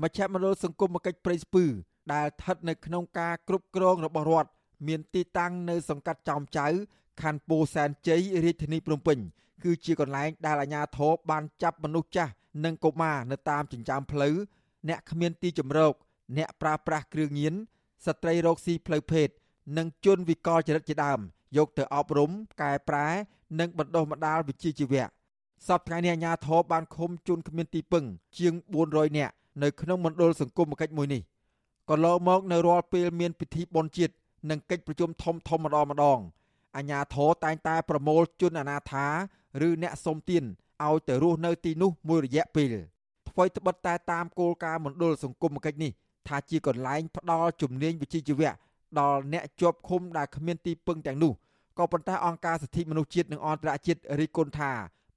[0.03, 1.65] មជ្ឈមណ្ឌលសង្គមគិច្ចព្រៃស្ពឺ
[2.13, 4.51] ដែលស្ថិតនៅក្នុងការគ្រប់គ្រងរបស់រដ្ឋ
[4.89, 6.67] មានទីតាំងនៅសង្កាត់ចោមចៅ
[7.21, 9.19] ខណ្ឌពោធិ៍សែនជ័យរាជធានីភ្នំពេញ
[9.63, 12.33] គឺជាកន្លែងដែលអាជ្ញាធរបានចាប់មនុស្សចាស់
[12.65, 14.35] និងកុមារនៅតាមចិញ្ចើមផ្លូវ
[14.89, 15.93] អ្នកគ្មានទីជម្រក
[16.37, 17.55] អ្នកប្រើប្រាស់គ្រឿងញៀន
[18.07, 19.29] ស្ត្រីរោគស៊ីផ្លូវភេទ
[19.77, 21.21] និងជនវិកលចរិតជាដើម
[21.57, 22.31] យកទៅអប់រំ
[22.63, 23.09] កែប្រែ
[23.61, 25.05] និងបណ្ដុះបណ្ដាលវិជ្ជាជីវៈ
[25.67, 28.05] សពថ្ងៃនេះអាជ្ញាធរបានឃុំជនគ្មានទីពឹង
[28.39, 31.23] ជាង400នាក់នៅក្នុងមណ្ឌលសង្គមគិច្ចមួយនេះ
[31.89, 34.15] ក៏លោកមកនៅរាល់ពេលមានពិធីបុណ្យជាតិ
[34.51, 36.19] និងកិច្ចប្រជុំធំធំម្ដងម្ដង
[36.77, 39.07] អាជ្ញាធរតែងតែប្រមូលជនអនាថា
[39.67, 40.45] ឬអ្នកសុំទាន
[40.85, 42.75] ឲ្យទៅរស់នៅទីនោះមួយរយៈពេល
[43.29, 45.93] អ្វីត្បិតតែតាមគោលការណ៍មណ្ឌលសង្គមគិច្ចនេះ
[46.29, 48.51] ថាជាកន្លែងផ្ដល់ជំនាញវិជ្ជាជីវៈ
[49.01, 51.33] ដល់អ្នកជាប់ឃុំដែលគ្មានទីពឹងទាំងនោះ
[51.79, 54.71] ក៏ប៉ុន្តែអង្គការសិទ្ធិមនុស្សជាតិនិងអន្តរជាតិរិះគន់ថា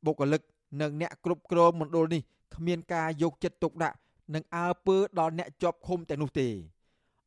[0.05, 0.41] បុគ្គលិក
[0.81, 2.21] និងអ្នកគ្រប់គ្រងមណ្ឌលនេះ
[2.55, 3.95] គ្មានការយកចិត្តទុកដាក់
[4.33, 6.47] និងអើពើដល់អ្នកជាប់ឃុំទាំងនោះទេ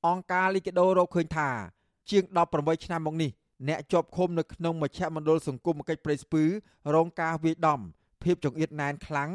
[0.06, 1.48] អង្គការលីកាដូរកឃើញថា
[2.10, 2.22] ជាង
[2.54, 3.30] 18ឆ្នាំមកនេះ
[3.68, 6.42] អ្នកជាប់ឃុំនៅក្នុងមជ្ឈមណ្ឌលសង្គមគិច្ចព្រៃស្ពឺ
[6.94, 7.80] រងការវាយដំ
[8.22, 9.30] ភាពចង្អៀតណែនខ្លាំង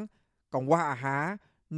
[0.54, 1.24] កង្វះអាហារ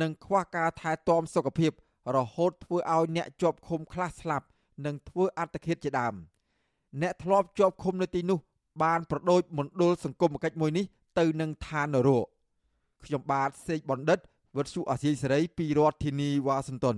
[0.01, 1.71] និងខ្វះការថែទាំសុខភាព
[2.15, 4.45] រហូតធ្វើឲ្យអ្នកជាប់ឃុំខ្លះស្លាប់
[4.85, 6.13] និងធ្វើអត្តឃាតជាដើម
[7.01, 8.39] អ្នកធ្លាប់ជាប់ឃុំនៅទីនោះ
[8.83, 10.85] បានប្រដូចមណ្ឌលសង្គមគិច្ចមួយនេះ
[11.19, 12.25] ទៅនឹងឋាននរក
[13.05, 14.19] ខ្ញុំបាទសេកបណ្ឌិត
[14.55, 16.97] វុទ្ធុអាស៊ីសេរីពីរដ្ឋធានីវ៉ាស៊ីនតោន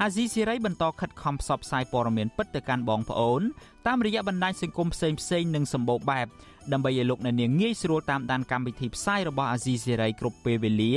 [0.00, 3.42] អាស៊ីសេរីបន្តខិតខំផ្សព្វផ្សាយព័ត៌មានពិតទៅកាន់បងប្អូន
[3.86, 6.26] តាមរយៈបណ្ដាញសង្គមផ្សេងផ្សេងនិងសម្បូរបែប
[6.72, 10.94] ដើម្បីឲ្យលោកអ្នកនាងងាយស្រួលតាមដានកម្មវិធីផ្សាយរបស់អាស៊ីសេរីគ្រប់ពេលវេលា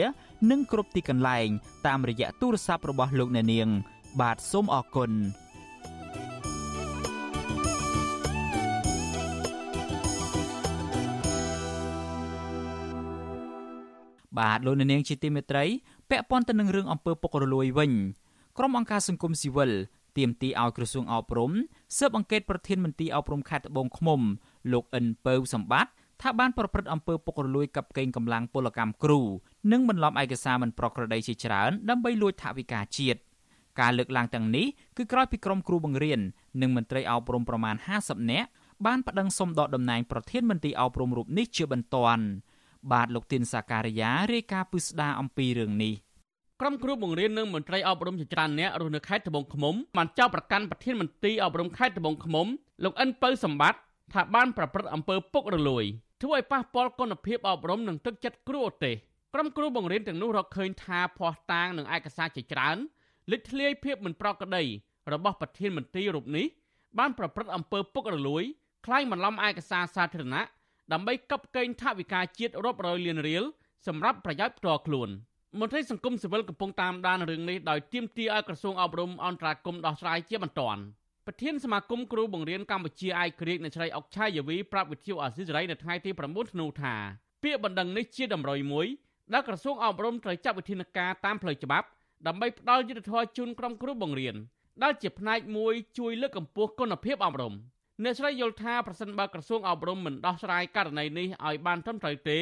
[0.52, 1.48] និងគ្រប់ទីកន្លែង
[1.88, 3.68] តាមរយៈទូរស័ព្ទរបស់លោកអ្នកនាង
[4.22, 5.12] បាទសូមអរគុណ
[14.40, 15.66] បាទលោកអ្នកនាងជាទីមេត្រី
[16.10, 17.92] ពាក់ព័ន្ធទៅនឹងរឿងអំពើពុករលួយវិញ
[18.58, 19.72] ក្រុមអង្គការសង្គមស៊ីវិល
[20.18, 21.52] ទាមទារឲ្យក្រសួងអប់រំ
[21.98, 24.22] ស៊ើបអង្កេតប្រធានមន្ទីរអប់រំខេត្តត្បូងឃ្មុំ
[24.72, 25.92] លោកអិនពៅសម្បត្តិ
[26.22, 29.22] ថាបានប្រព្រឹត្តអំពើពុករលួយកាប់កេងកម្លាំងពលកម្មគ្រូ
[29.72, 33.20] និងបន្លំឯកសារមិនប្រក្រតីជាច្រើនដើម្បីលួចថវិកាជាតិ
[33.80, 34.66] ការលើកឡើងទាំងនេះ
[34.98, 36.20] គឺក្រោយពីក្រុមគ្រូបង្រៀន
[36.62, 38.50] និងមន្ត្រីអប់រំប្រមាណ50នាក់
[38.86, 42.24] បានប្តឹងសុំដកតំណែងប្រធានមន្ត្រីអប់រំរូបនេះជាបន្ទាន់
[42.92, 45.94] បាទលោកទីនសាការីយ៉ារាយការណ៍ពិស្ដារអំពីរឿងនេះ
[46.62, 52.48] ក្រុមគ្រូបង្រៀននិងមន្ត្រីអប់រំជាច្រើនអ្នករស់នៅខេត្តត្បូងឃ្មុំបានចោទប្រកាន់ប្រធានមន្ត្រីអប់រំខេត្តត្បូងឃ្មុំ
[52.84, 53.80] លោកអិនពៅសម្បត្តិ
[54.14, 55.86] ថាបានប្រព្រឹត្តអំពើពុករលួយ
[56.22, 58.96] ធ្វើឲ្យប៉ះពាល់គុណភាពអប់រំនិងទឹកចិត្តគ្រូឧទ្ទេស
[59.34, 62.78] ក្រុមគ្រូបង្រៀនទាំងនោះរកឃើញថាភ័ស្តុតាងនិងឯកសារជាច្រើន
[63.32, 64.64] លេចធ្លាយភាពមិនប្រក្រតី
[65.14, 66.46] របស់ប្រធានមន្ត្រីរូបនេះ
[67.00, 68.44] បានប្រព្រឹត្តអំពើពុករលួយ
[68.86, 70.44] ក្លែងបន្លំឯកសារសាធារណៈ
[70.94, 73.44] ដើម្បីកັບកេងថវិកាជាតិរាប់រយលានរៀល
[73.88, 75.10] សម្រាប់ប្រយោជន៍ផ្ទាល់ខ្លួន
[75.60, 80.82] មន្ត្រីសង្គមស៊ីវិលកំពុងតាមដានរឿងនេះដោយទាមទារឲ្យក្រសួងអប់រំអន្តរាគមន៍ដោះស្រាយជាបន្ទាន់
[81.26, 86.96] ប្រធានសមាគមគ្រូបង្រៀនកម្ពុជាអាយក្រិកនៅឆ្លៃអុកឆាយាវីប្រាប់វិទ្យុអាស៊ីសេរីនៅថ្ងៃទី9ធ្នូថា
[87.44, 88.88] ពាក្យបណ្ដឹងនេះជាតម្រុយមួយ
[89.34, 91.88] ដែលក្រសួងអប់រំត្រូវចាត់វិធានការតាមផ្លូវច្បាប់
[92.28, 94.36] ដើម្បីផ្ដល់យុត្តិធម៌ជូនក្រុមគ្រូបង្រៀន
[94.84, 97.54] ដែលជាផ្នែកមួយជួយលើកកម្ពស់គុណភាពអប់រំ
[98.04, 102.40] អ្នកស្រីយល់ថាប្រសិនបើក្រសួងអប់រំមិនដោះស្រាយករណីនេះឲ្យបានត្រឹមត្រូវទេ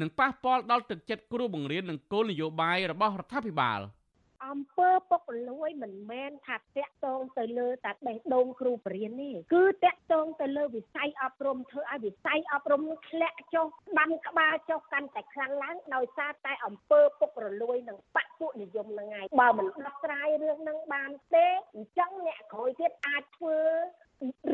[0.00, 3.80] នឹងប៉ះពាល់ដល់ទឹកចិត្តគ្រូបង្រៀននិងគោលនយោបាយរបស់រដ្ឋាភិបាល។
[4.46, 13.66] អំពើពុករលួយមិនមែនថាតាក់ទងទៅលើតែបេះដូងគ្រូបរិញ្ញាទេគឺតាក់ទងទៅលើវិស័យអប់រំធ្វើឲ្យវិស័យអប់រំធ្លាក់ចុះ
[13.98, 23.58] ដាំក្បាលចុះកាន់តែខ្លាំងឡើងដោយសារតែអំពើពុករលួយនិងបពុនិយមហ្នឹងឯងបើមិនដោះស្រាយរឿងហ្នឹងបានទេអញ្ចឹងអ្នកក្រោយទៀតអាចធ្វើ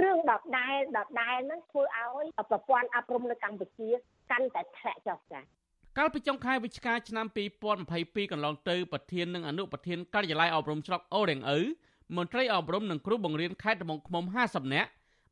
[0.01, 3.91] រឿងដដែលដដែលហ្នឹងធ្វើឲ្យប្រព័ន្ធអប់រំនៅកម្ពុជា
[4.31, 5.43] កាន់តែធ្លាក់ចុះចា៎
[5.99, 7.27] កាលពីចុងខែវិច្ឆិកាឆ្នាំ
[7.79, 11.59] 2022កន្លងទៅប្រធាននិងអនុប្រធានការិយាល័យអប់រំស្រុកអូរៀងឪ
[12.17, 14.91] មន្ត្រីអប់រំនិងគ្រូបង្រៀនខេត្តត្បូងឃ្មុំ50នាក់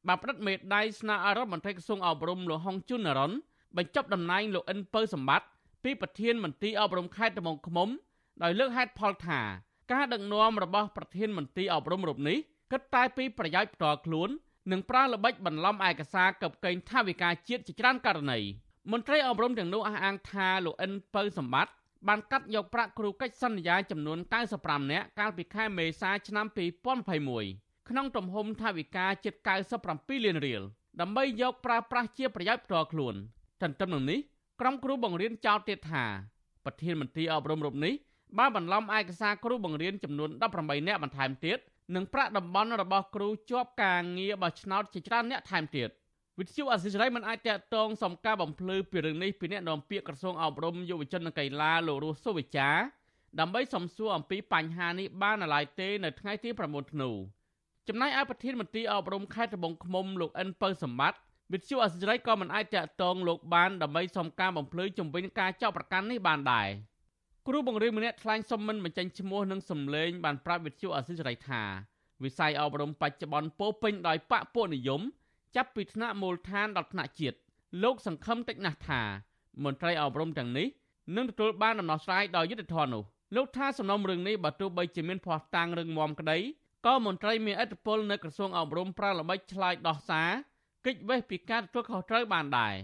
[0.09, 3.33] បានផ្តិតមេដាយស្នើឲ្យរដ្ឋមន្ត្រីក្រសួងអប់រំលោកហុងជុននរ៉ុន
[3.77, 5.47] បញ្ចប់តំណែងលោកអិនពៅសម្បត្តិ
[5.85, 7.89] ពីប្រធានមន្ត្រីអប់រំខេត្តត្បូងឃ្មុំ
[8.43, 9.41] ដោយលើកហេតុផលថា
[9.93, 12.39] ការដឹកនាំរបស់ប្រធានមន្ត្រីអប់រំរូបនេះ
[12.73, 14.29] គិតតែពីប្រយោជន៍ផ្ទាល់ខ្លួន
[14.73, 18.39] និងប្រើល្បិចបន្លំឯកសារកឹបកេងថវិកាជាតិជាច្រើនករណី។
[18.91, 21.73] មន្ត្រីអប់រំទាំងនោះអះអាងថាលោកអិនពៅសម្បត្តិ
[22.09, 24.19] បានកាត់យកប្រាក់គ្រូកិច្ចសន្យាចំនួន
[24.55, 26.47] 95នាក់កាលពីខែមេសាឆ្នាំ
[27.17, 29.35] 2021ក្នុងទំហំថវិកាជិត
[29.81, 30.63] 97លានរៀល
[31.01, 33.15] ដើម្បីយកប្រើប្រាស់ជាប្រយោជន៍ផ្ទាល់ខ្លួន
[33.63, 34.19] ទន្ទឹមនឹងនេះ
[34.61, 36.05] ក្រុមគ្រូបង្រៀនចោទទៀតថា
[36.65, 37.95] ប្រធានមន្ត្រីអប់រំរូបនេះ
[38.39, 41.59] បានបន្លំឯកសារគ្រូបង្រៀនចំនួន18នាក់បន្ថែមទៀត
[41.95, 45.89] និងប្រាក់តំបន់របស់គ្រូជាប់ការងារបោះឆ្នោតជាច្រើនអ្នកថែមទៀត
[46.41, 52.71] វិទ្យុអសិរ័យមិនអាចតតងសំការបំភ្លឺពីរឿងនេះពីអ្នកនាំពាក្យក្រសួងអប់រំយុវជននិងកីឡាលោករស់សុវិចា
[53.41, 57.11] ដើម្បីសំសួរអំពីបញ្ហានេះបាននៅឡើយទេនៅថ្ងៃទី9ធ្នូ
[57.89, 61.19] ចំណែកឯប្រធានមន្ត្រីអប់រំខេត្តត្បូងឃ្មុំលោកអិនពៅសម្បត្តិ
[61.53, 66.69] វិទ្យុអសិរ័យក៏មិនអាចតតងលោកបានដើម្បីសំការបំភ្លឺជំវិញការចោទប្រកាន់នេះបានដែរ
[67.47, 71.63] គ្រូបង្រៀនម្នាក់ថ្លែងសុំមិនបញ្ចេញឈ្មោះនិងសម្លេងបានប្រាប់វិទ្យុអសិរ័យថា
[72.25, 75.03] វិស័យអប់រំបច្ចុប្បន្នពោពេញដោយបកពួកនិយម
[75.57, 77.37] ចាប់ពីថ្នាក់មូលដ្ឋានដល់ថ្នាក់ជាតិ
[77.83, 79.03] លោកសង្ឃឹមតិចណាស់ថា
[79.65, 80.69] មន្ត្រីអប់រំទាំងនេះ
[81.17, 83.03] នឹងទទួលបានដំណោះស្រាយដោយយុត្តិធម៌នោះ
[83.37, 86.39] លោកថាសំណុំរឿងនេះបើទោះបីជាមានភ័ស្តុតាងរឹងមាំក្តី
[86.87, 90.31] ក៏មន្ត្រីមានឥទ្ធិពលនៅក្រសួងអប់រំប្រើល្បិចឆ្លើយដោះសារ
[90.87, 92.75] កិច្ចវេះពីការទទួលខុសត្រូវបានដែរ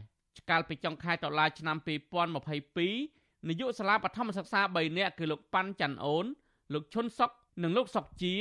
[0.51, 6.27] កាលពីចុងខែតុលាឆ្នាំ2022នាយកសាលាបឋមសិក្សា3នាក់គឺលោកប៉ាន់ច័ន្ទអូន
[6.73, 7.31] លោកឈុនសុក
[7.63, 8.35] និងលោកសុកជា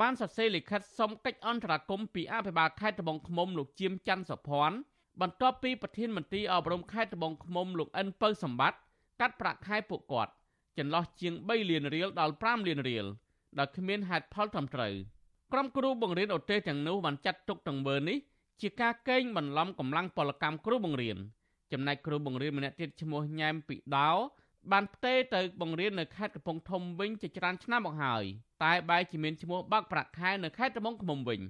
[0.00, 4.76] បានសរសេរលិខិតសុំកិច្ចអន្តរាគមន៍ពីអភិបាលខេត្តត្បូងឃ្មុំលោកជាមច័ន្ទសុភ័ណ្ឌ
[5.20, 8.78] បន្ទាប់ពីប្រធានមន្ត្រីអប់រំខេត្តត្បូងឃ្មុំលោកអិនពៅសម្បត្តិ
[9.20, 10.32] កាត់ប្រាក់ខែពួកគាត់
[10.78, 13.06] ចន្លោះជាង3លានរៀលដល់5លានរៀល
[13.58, 14.94] ដោយគ្មានហេតុផលត្រឹមត្រូវ
[15.52, 18.18] ក្រុមគ្រូបង្រៀនអូទេសទាំងនោះបានចាត់ទុកទង្វើនេះ
[18.60, 21.18] ជាការកេងបន្លំកម្លាំងពលកម្មគ្រូបង្រៀន
[21.72, 24.10] ចំណែកគ្រូបង្រៀនម្នាក់ទៀតឈ្មោះញ៉ែមពីដោ
[24.72, 28.24] បានផ្ទេរទៅបង្រៀននៅខេត្តកំពង់ធំវិញជាច្រើនឆ្នាំមកហើយ
[28.64, 31.40] តែបែរជាមានឈ្មោះបាក់ប្រាក់ខែនៅខេត្តត្បូងឃ្មុំវិញ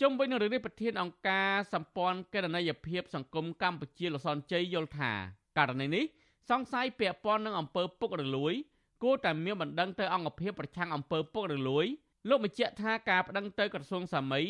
[0.00, 5.12] ជុំវិញនឹងរឿងនេះប្រធានអង្គការសម្ព័ន្ធកេរនីយភាពសង្គមកម្ពុជាលសនជ័យយល់ថា
[5.58, 6.04] ករណីនេះ
[6.50, 8.54] សង្ស័យពាក់ព័ន្ធនឹងអំពើពុករលួយ
[9.02, 11.86] គួរតែមានបណ្ដឹងទៅអង្គភាពប្រឆាំងអំពើពុករលួយ
[12.28, 14.42] លោកបញ្ជាក់ថាការប្តឹងទៅក្រសួងសាមី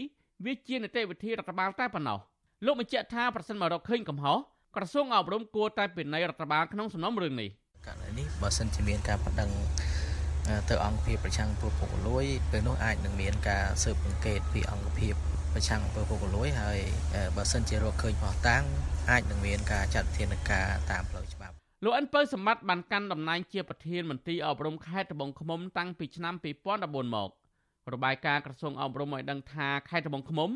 [0.45, 2.19] វាជានីតិវិធីរដ្ឋបាលតែប៉ុណ្ណោះ
[2.67, 4.39] លោកបញ្ជាក់ថាប្រសិនមករកឃើញកំហុស
[4.77, 7.51] ក្រសួងអប់រំគួរតែពិន័យរដ្ឋបាលក្នុងសំណុំរឿងនេះ
[7.87, 9.51] ករណីនេះបើសិនជាមានការប្តឹង
[10.71, 11.73] ទៅអង្គភាពប្រឆាំងពុក
[12.09, 15.15] លួយពេលនោះអាចនឹងមានការស៊ើបអង្កេតពីអង្គភាព
[15.53, 16.79] ប្រឆាំងអំពើពុកលួយហើយ
[17.37, 18.65] បើសិនជារកឃើញបោះតាំង
[19.11, 27.31] អាចនឹងមានការចាត់វិធានការតាមផ្លូវច្បាប់លោកអិនពៅសម្បត្តិបានកាន់តំណែងជាប្រធានមន្ត្រីអប់រំខេត្តត្បូងឃ្មុំតាំងពីឆ្នាំ2014មក
[27.93, 30.51] របាយការណ៍ក្រសួងអប់រំឲ្យដឹងថាខេត្តត្បូងឃ្មុំ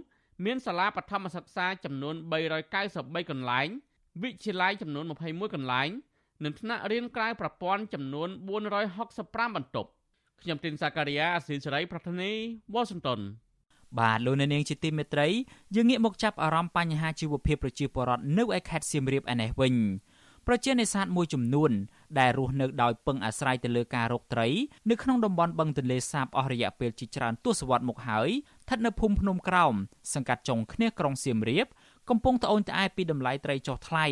[0.44, 2.14] មានសាលាបឋមសិក្សាចំនួន
[2.72, 3.68] 393កន្លែង
[4.22, 5.90] វិទ្យាល័យចំនួន21កន្លែង
[6.44, 8.29] និងថ្នាក់រៀនក្រៅប្រព័ន្ធចំនួន
[8.92, 9.90] 465បន្ទប់
[10.42, 12.33] ខ្ញុំទីនសាការីយ៉ាអស៊ីសេរីប្រធានី
[12.74, 13.20] វ៉ាស៊ីនតោន
[13.98, 15.29] បាទលោកអ្នកនាងជាទីមេត្រី
[15.74, 19.74] យើងងាកមកចាប់អារម្មណ៍បញ្ហាជីវភាពប្រជាពលរដ្ឋនៅឯខេត្តសៀមរាបឯនេះវិញ
[20.46, 21.70] ប្រជានេសាទមួយចំនួន
[22.18, 24.48] ដែលរស់នៅដោយពឹងអាស្រ័យទៅលើការរកត្រី
[24.90, 28.29] នៅក្នុងតំបន់បឹងទន្លេសាបអស់រយៈពេលជាច្រើនទសវត្សរ៍មកហើយ
[28.64, 29.74] ស្ថិតនៅភូមិភ្នំក្រោម
[30.14, 31.66] សង្កាត់ចុងគ្នាក្រុងសៀមរាប
[32.09, 34.07] កំពុងត្អូញត្អែពីតម្លៃត្រីចុះថ្លៃ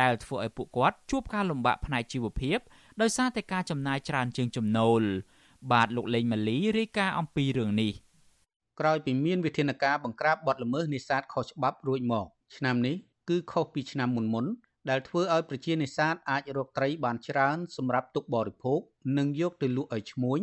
[0.00, 2.58] ដែលធ្វើឲ្យពួកគាត់ជួបការលំបាកផ្នែកជីវភាព
[3.00, 5.02] ដោយសារតែការចំណាយច្រើនជាងចំណូល
[5.72, 7.92] បាទលោកលេងម៉ាលីរាយការណ៍អំពីរឿងនេះ
[8.80, 12.96] ក្រោយពីមានវិធានការបង្ក្រាបបទល្មើសនេសាទខុសច្បាប់រួចមកឆ្នាំនេះ
[13.28, 14.46] គឺខុសពីឆ្នាំមុនមុន
[14.90, 18.80] ដែលធ្វើឲ្យប្រជានេសាទអាចរកត្រីបានច្រើនសម្រាប់ទុកបរិភោគ
[19.18, 20.40] និងយកទៅលក់ឲ្យឈ្មួញ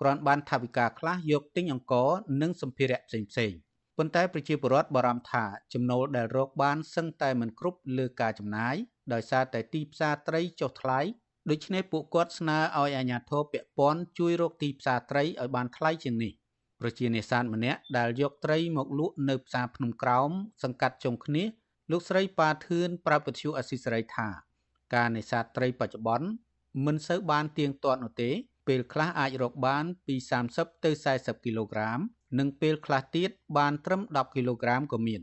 [0.00, 2.10] គ្រាន់បានថវិកាខ្លះយកទិញអង្ករ
[2.42, 8.76] និងសម្ភារៈផ្សេងៗ ប៉ុន្តែប្រជាពលរដ្ឋបារម្ភថាចំណូលដែលរកបានសឹងតែមិនគ្រប់លើការចំណាយ
[9.12, 11.00] ដោយសារតែទីផ្សារត្រីចុះថ្លៃ
[11.50, 16.32] ដូច្នេះពួកគាត់ស្នើឲ្យអាជ្ញាធរពាក់ព័ន្ធជួយរកទីផ្សារត្រីឲ្យបានថ្លៃជាងនេះ
[16.80, 20.30] ប្រជានេសាទម្នាក់ដែលយកត្រីមកលក់នៅផ្សារភ្នំក្រោម
[20.62, 21.44] សង្កាត់ចុងគ្នា
[21.90, 24.28] លោកស្រីប៉ាធឿនប្រាប់វិទ្យុអស៊ីសេរីថា
[24.94, 26.28] ការនេសាទត្រីបច្ចុប្បន្ន
[26.86, 28.30] មិនសូវបានទៀងទាត់នោះទេ
[28.68, 30.16] ពេលខ្លះអាចរកបានពី
[30.50, 32.00] 30ទៅ40គីឡូក្រាម
[32.38, 35.20] និងពេលខ្លះទៀតបានត្រឹម10គីឡូក្រាមក៏មាន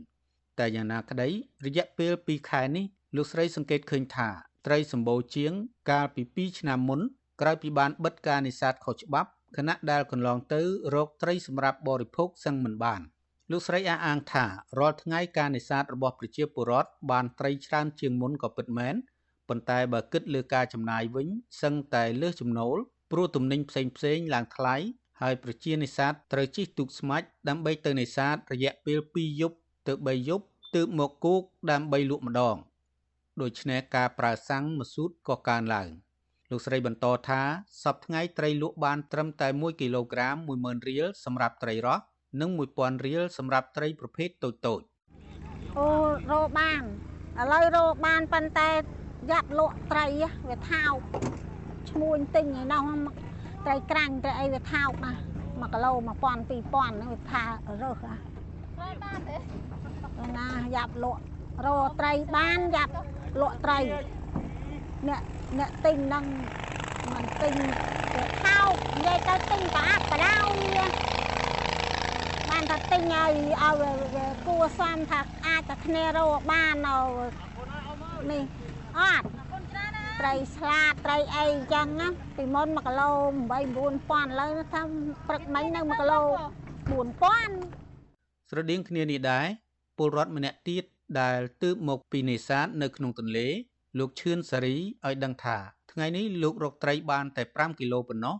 [0.58, 1.28] តែយ៉ាងណាក្តី
[1.66, 2.84] រយៈពេល2ខែនេះ
[3.16, 4.28] លោកស្រីសង្កេតឃើញថា
[4.66, 5.52] ត្រីសម្បូរជាង
[5.90, 7.00] កាលពី2ឆ្នាំមុន
[7.40, 10.62] ក្រោយពីបានបិទការនេសាទខុសច្បាប់ខណៈដែលកន្លងទៅ
[10.94, 13.00] រកត្រីសម្រាប់បរិភោគសឹងមិនបាន
[13.50, 14.44] លោកស្រីអះអាងថា
[14.78, 18.94] រាល់ថ្ងៃការនេសាទរបស់ប្រជាពលរដ្ឋបានត្រីច្រើនជាងមុនក៏ពិតមែន
[19.48, 21.28] ប៉ុន្តែបើគិតលើការចំណាយវិញ
[21.62, 22.76] សឹងតែលើសចំណូល
[23.10, 24.76] ព្រោះទំនិញផ្សេងផ្សេងឡើងថ្លៃ
[25.22, 29.56] ហើយប្រជានេសាទត្រូវជិះទូកស្មាច់ដើម្បីទៅនេសាទរយៈពេល2យប់
[29.88, 32.56] ទៅ3យប់ទើបមកគោកដើម្បីលក់ម្ដង
[33.42, 35.88] ដូច្នេះការប្រើសាំងមស៊ូតក៏កើនឡើង
[36.50, 37.40] លោកស្រីបន្តថា
[37.82, 42.02] សពថ្ងៃត្រីលក់បានត្រឹមតែ1គីឡូក្រាម10000រៀលសម្រាប់ត្រីរស់
[42.40, 44.80] និង1000រៀលសម្រាប់ត្រីប្រភេទតូចតូច
[45.78, 45.86] អូ
[46.30, 46.82] រោបាន
[47.40, 48.70] ឥឡូវរោបានប៉ុន្តែ
[49.30, 50.06] យ៉ាប់លក់ត្រី
[50.48, 50.96] វាថោក
[51.90, 53.29] ឈ្មួញទិញឯនោះ
[53.66, 57.42] ត្រីក្រាញ់ត្រីអីវាថោកណា1គីឡូ1000 2000ហ្នឹងវាថា
[57.82, 58.16] រើសណា
[59.02, 59.36] បានទេ
[60.38, 61.20] ណាយ៉ាប់លក់
[61.66, 62.92] រោត្រីបានយ៉ាប់
[63.40, 63.78] លក់ត្រី
[65.08, 65.22] អ្នក
[65.58, 66.24] អ្នកទិញហ្នឹង
[67.10, 67.54] មិនទិញ
[68.14, 70.34] វាថោកនិយាយទៅទិញប្រអាប់បដៅ
[70.76, 70.86] វា
[72.50, 73.30] បានថាទិញឲ្យ
[73.62, 76.74] ឲ្យគួសំថាអាចតែគ្នារកបាន
[78.30, 78.42] នេះ
[78.98, 79.39] អត់
[80.20, 83.10] ត្រីស្លាតត្រីអីចឹងណាពីមុន1គីឡូ
[83.50, 84.82] 8 9000ឥឡូវថា
[85.28, 86.20] ព្រឹកមិញនៅ1គីឡូ
[86.90, 89.46] 4000ស្រដៀងគ្នានេះដែរ
[89.98, 90.84] ពលរដ្ឋម្នាក់ទៀត
[91.20, 93.48] ដែលទើបមកពីនេសាទនៅក្នុងទន្លេ
[93.98, 95.58] លោកឈឿនសារីឲ្យដឹងថា
[95.92, 98.36] ថ្ងៃនេះលោករកត្រីបានតែ5គីឡូប៉ុណ្ណោះ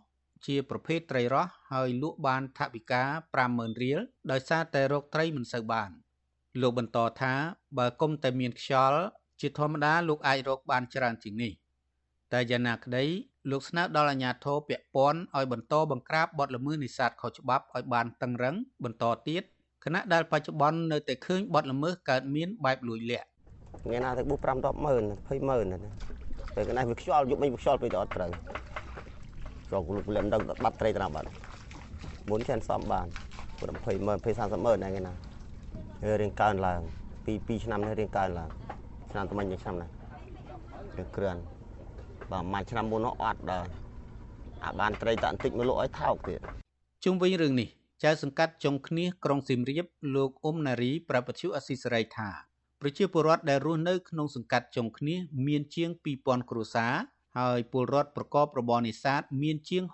[0.47, 3.03] ជាប្រភេទត្រីរស់ហើយលក់បានថវិកា
[3.43, 5.91] 50000រៀលដោយសារតែរកត្រីមិនសូវបាន
[6.61, 7.35] លោកបន្តថា
[7.79, 9.03] បើគុំតែមានខ្យល់
[9.41, 11.53] ជាធម្មតាលោកអាចរកបានច្រើនជាងនេះ
[12.33, 13.05] តែយ៉ាងណាក្តី
[13.51, 19.43] លោកស្នើដល់អាជ្ញាធរពាក់ព័ន្ធឲ្យបន្តបង្ក្រាបបទល្មើសនេសាទខុសច្បាប់ឲ្យបានតឹងរឹងបន្តទៀត
[19.85, 23.27] ខណៈដែលបច្ចុប្បន្ននៅតែឃើញបទល្មើសកើតមានបែបលួចលាក់
[23.85, 25.79] ថ្ងៃណាទៅបុះ5 10ម៉ឺន20ម៉ឺនណា
[26.55, 28.31] ពេលកណេះវាខ្យល់យប់មិញវាខ្យល់ពេកទៅអត់ត្រូវ
[29.73, 31.29] រកលោកលឹមដឹងបាត់ត្រីត្រាបាត់
[32.31, 33.07] មុនចានសំបាន
[33.61, 35.15] 20ម៉ឺន20 30ម៉ឺនហ្នឹងណា
[36.21, 36.81] រៀងកើនឡើង
[37.27, 38.51] ពី2ឆ្នាំនេះរៀងកើនឡើង
[39.11, 39.89] ឆ្នាំថ្មីឆ្នាំនេះ
[40.97, 41.37] វាគ្រឿន
[42.31, 43.69] បាទមួយឆ្នាំមុននោះអត់ដល់
[44.65, 46.41] អាបានត្រីតន្តិចមកលក់ឲ្យថោកទៀត
[47.05, 47.69] ជុំវិញរឿងនេះ
[48.05, 52.29] ចៅសង្កាត់ចុងគ្នាក្រុងសៀមរាបលោកអ៊ុំណារីប្រាប់វិទ្យុអស៊ីសេរីថា
[52.81, 55.15] ប្រជាពលរដ្ឋដែលរស់នៅក្នុងសង្កាត់ចុងគ្នា
[55.47, 55.91] មានជាង
[56.21, 56.95] 2000គ្រួសារ
[57.39, 59.85] ហើយពលរដ្ឋប្រកបរបរនេសាទមានជាង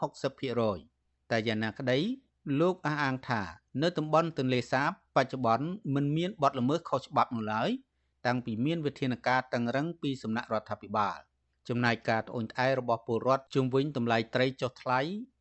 [0.60, 1.98] 60%តែយ៉ាងណាក្តី
[2.60, 3.42] លោកអះអាងថា
[3.82, 7.70] នៅតំបន់ទន្លេសាបបច្ចុប្បន្នមិនមានបទល្មើសខុសច្បាប់នោះឡើយ
[8.26, 11.18] តាំងពីមានវិធានការតឹងរឹងពីសំណាក់រដ្ឋាភិបាល
[11.68, 15.00] ចំណែកការត្អូញត្អែរបស់ពលរដ្ឋជុំវិញតម្លៃត្រីចុះថ្លៃ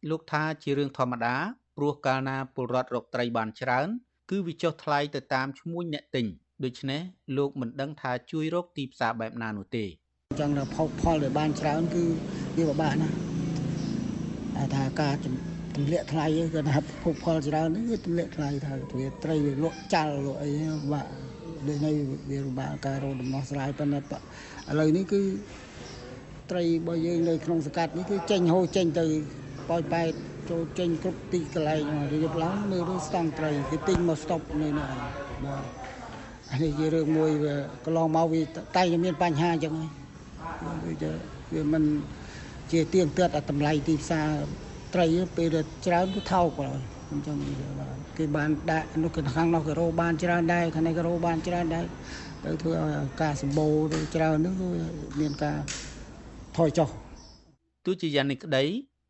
[0.10, 1.36] លោកថាជារឿងធម្មតា
[1.78, 3.88] ព្រោះកាលណាពលរដ្ឋរកត្រីបានច្រើន
[4.30, 6.26] គឺវាចុះថ្លៃទៅតាមឈ្មួញអ្នកទិញ
[6.64, 7.02] ដូច្នេះ
[7.38, 12.04] លោកមិនដឹងថាជួយរកទីផ្សារបែបណានោះទេអញ្ចឹងផុសផលដែលបានច្រើនគឺ
[12.58, 13.16] វាពិបាកណាស់
[14.56, 15.14] តែថាការ
[15.76, 20.52] ទម្លាក់ថ្លៃគឺថាភពផលច្រើននេះគឺទម្លាក់ថ្លៃថាវាត្រីវាលក់ចាល់លក់អី
[20.94, 21.10] បាក់
[21.68, 21.94] ដូចនេះ
[22.30, 24.22] វាពិបាកការរកដំណោះស្រាយប៉ុន្តែឥ
[24.80, 25.22] ឡូវនេះគឺ
[26.52, 29.06] ត្រីរបស់យើងនៅក្នុងសកាត់នេះគឺចេញហូរចេញទៅ
[29.70, 30.12] ប៉ោយប៉ែត
[30.50, 31.82] ចូលចេញគ្រប់ទីកន្លែង
[32.14, 34.90] រៀបឡើងមើលរឿងស្តង់ត្រីគេទិញមកស្តុបនៅនេះ
[35.46, 35.64] បាទ
[36.52, 37.56] អានេះជារឿងមួយវា
[37.86, 39.92] កន្លងមកវាតែតែមានបញ្ហាអញ្ចឹងហើយ
[40.86, 41.12] ដូចជា
[41.54, 41.84] វាមិន
[42.72, 44.28] ជាទៀងទាត់តម្លៃទីផ្សារ
[44.94, 45.06] ត្រី
[45.38, 46.80] ពេលច្រើនទៅថោកបាទ
[47.12, 47.38] អញ្ចឹង
[47.80, 51.86] បាទគេបានដាក់នោះខាងនោះក៏រោបានច្រើនដែរខាងនេះក៏រោបានច្រើនដែរ
[52.44, 54.54] ទៅធ្វើឲ្យការសម្បូរទៅច្រើននោះ
[55.20, 55.60] មានការ
[56.60, 56.90] ថយចុះ
[57.86, 58.64] ទោះជាយ៉ាងនេះក្តី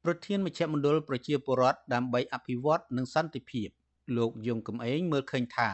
[0.04, 3.68] ប្រធានមជ្ឈមណ្ឌលប្រជាពលរដ្ឋដើម្បីអភិវឌ្ឍនិងសន្តិភាព
[4.18, 5.70] លោកយងកំឯងមើលឃើញថា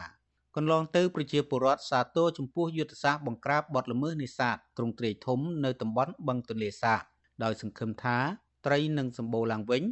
[0.56, 7.02] កន្លងទៅប្រជាពលរដ្ឋសាទរចំពោះយុទ្ធសាស្ត្របង្ក្រាបបទល្មើសនេសាទទ្រង់ទ្រាយធំនៅតំបន់បឹងទន្លេសាប
[7.44, 8.18] ដោយសង្ឃឹមថា
[8.66, 9.82] ត្រីនឹងសម្បូរឡើងវិញ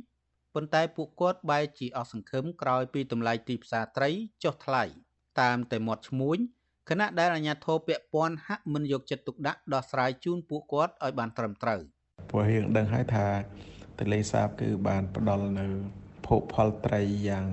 [0.54, 4.10] ប៉ុន្តែពួកគាត់បែរជាអស់សង្ឃឹមក្រោយពីតម្លៃទីផ្សារត្រី
[4.44, 4.84] ចុះថ្លៃ
[5.40, 6.38] តាមតែមាត់ឈ្មួញ
[6.90, 11.80] គណៈដែលអាជ្ញាធរពាក់ព័ន្ធហាក់មិនយកចិត្តទុកដាក់ដោះស្រាយជូនពួកគាត់ឲ្យបានត្រឹមត្រូវ
[12.30, 13.26] ព្រោះយើងដឹងហើយថា
[13.98, 15.66] ទន្លេសាបគឺបានផ្ដល់នៅ
[16.26, 17.46] ភោគផលត្រីយ៉ាង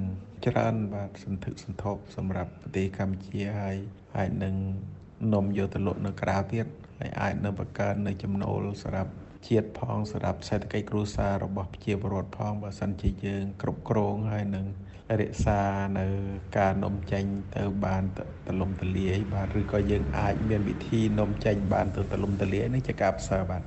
[0.45, 3.77] ច្រើនបាទសន្ធឹកសន្ធាប់សម្រាប់ប្រទេសកម្ពុជាហើយ
[4.17, 4.55] អាចនឹង
[5.33, 6.65] នាំយកទៅលក់នៅក្រៅទៀត
[6.99, 9.11] ហើយអាចនឹងបង្កើននៅចំណូលសម្រាប់
[9.47, 14.65] ជាតិផងសម្រាប់សេដ្ឋកិច្ចគ្រួសាររបស់ប្រជាពលរដ្ឋផងបើសិនជាយើងគ្រប់គ្រងហើយនឹង
[15.21, 15.59] រក្សា
[15.99, 16.05] នៅ
[16.57, 18.03] ការនំចេញទៅបាន
[18.47, 23.61] ទលំទលាយបាទឬក៏យើងអាចមានវិធីនំចេញបានទៅទលំទលាយនេះជាការផ្សើរបាទ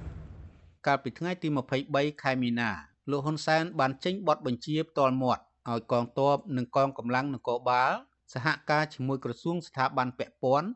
[0.86, 1.48] កាលពីថ្ងៃទី
[1.86, 2.70] 23ខែមីនា
[3.10, 7.92] លោកហ៊ុនសែនបានចេញបទបញ្ជាផ្ទាល់មាត់ឲ្យកងទ័ពនិងកងកម្លាំងនគរបាល
[8.32, 10.68] សហការជាមួយក្រសួងស្ថាប័នពាក់ព័ន្ធ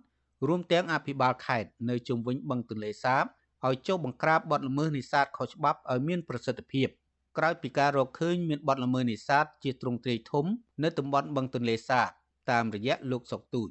[0.47, 3.25] រួមទាំងអភិបាលខេត្តនៅជុំវិញបឹងទន្លេសាប
[3.67, 6.89] ឲ្យចុះបង្ក្រាបបទល្មើសនេសាទខុសច្បាប់ឲ្យមានប្រសិទ្ធភាព
[7.39, 10.47] ក្រោយពីការរកឃើញមានបទល្មើសនេសាទជាទ្រង់ទ្រាយធំ
[10.83, 12.09] នៅតំបន់បឹងទន្លេសាប
[12.51, 13.69] តាមរយៈលោកសុកទូច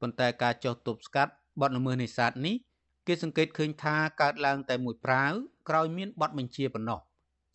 [0.00, 2.54] ប៉ុន្តែការចុះទប់ស្កាត់បទល្មើសនេសាទនេះ
[3.06, 5.32] គេសង្កេតឃើញថាកើតឡើងតែមួយប្រាវ
[5.68, 7.00] ក្រោយមានបទបញ្ជាប៉ុណ្ណោះ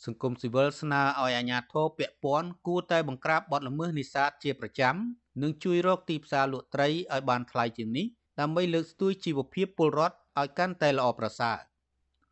[0.06, 4.96] សង្គមស៊ីវិលស្នើឲ្យអាជ្ញាធរពាក់ព័ន្ធគួរតែបង្ក្រាបបទល្មើសនេសាទជាប្រចាំ
[5.42, 8.06] និងជួយរកទីផ្សារលក់ត្រីឲ្យបានថ្លៃជាងនេះ
[8.40, 11.58] ដើម្បីលើកស្ទួយជីវភាពពលរដ្ឋឲ្យកាន់តែល្អប្រសើរ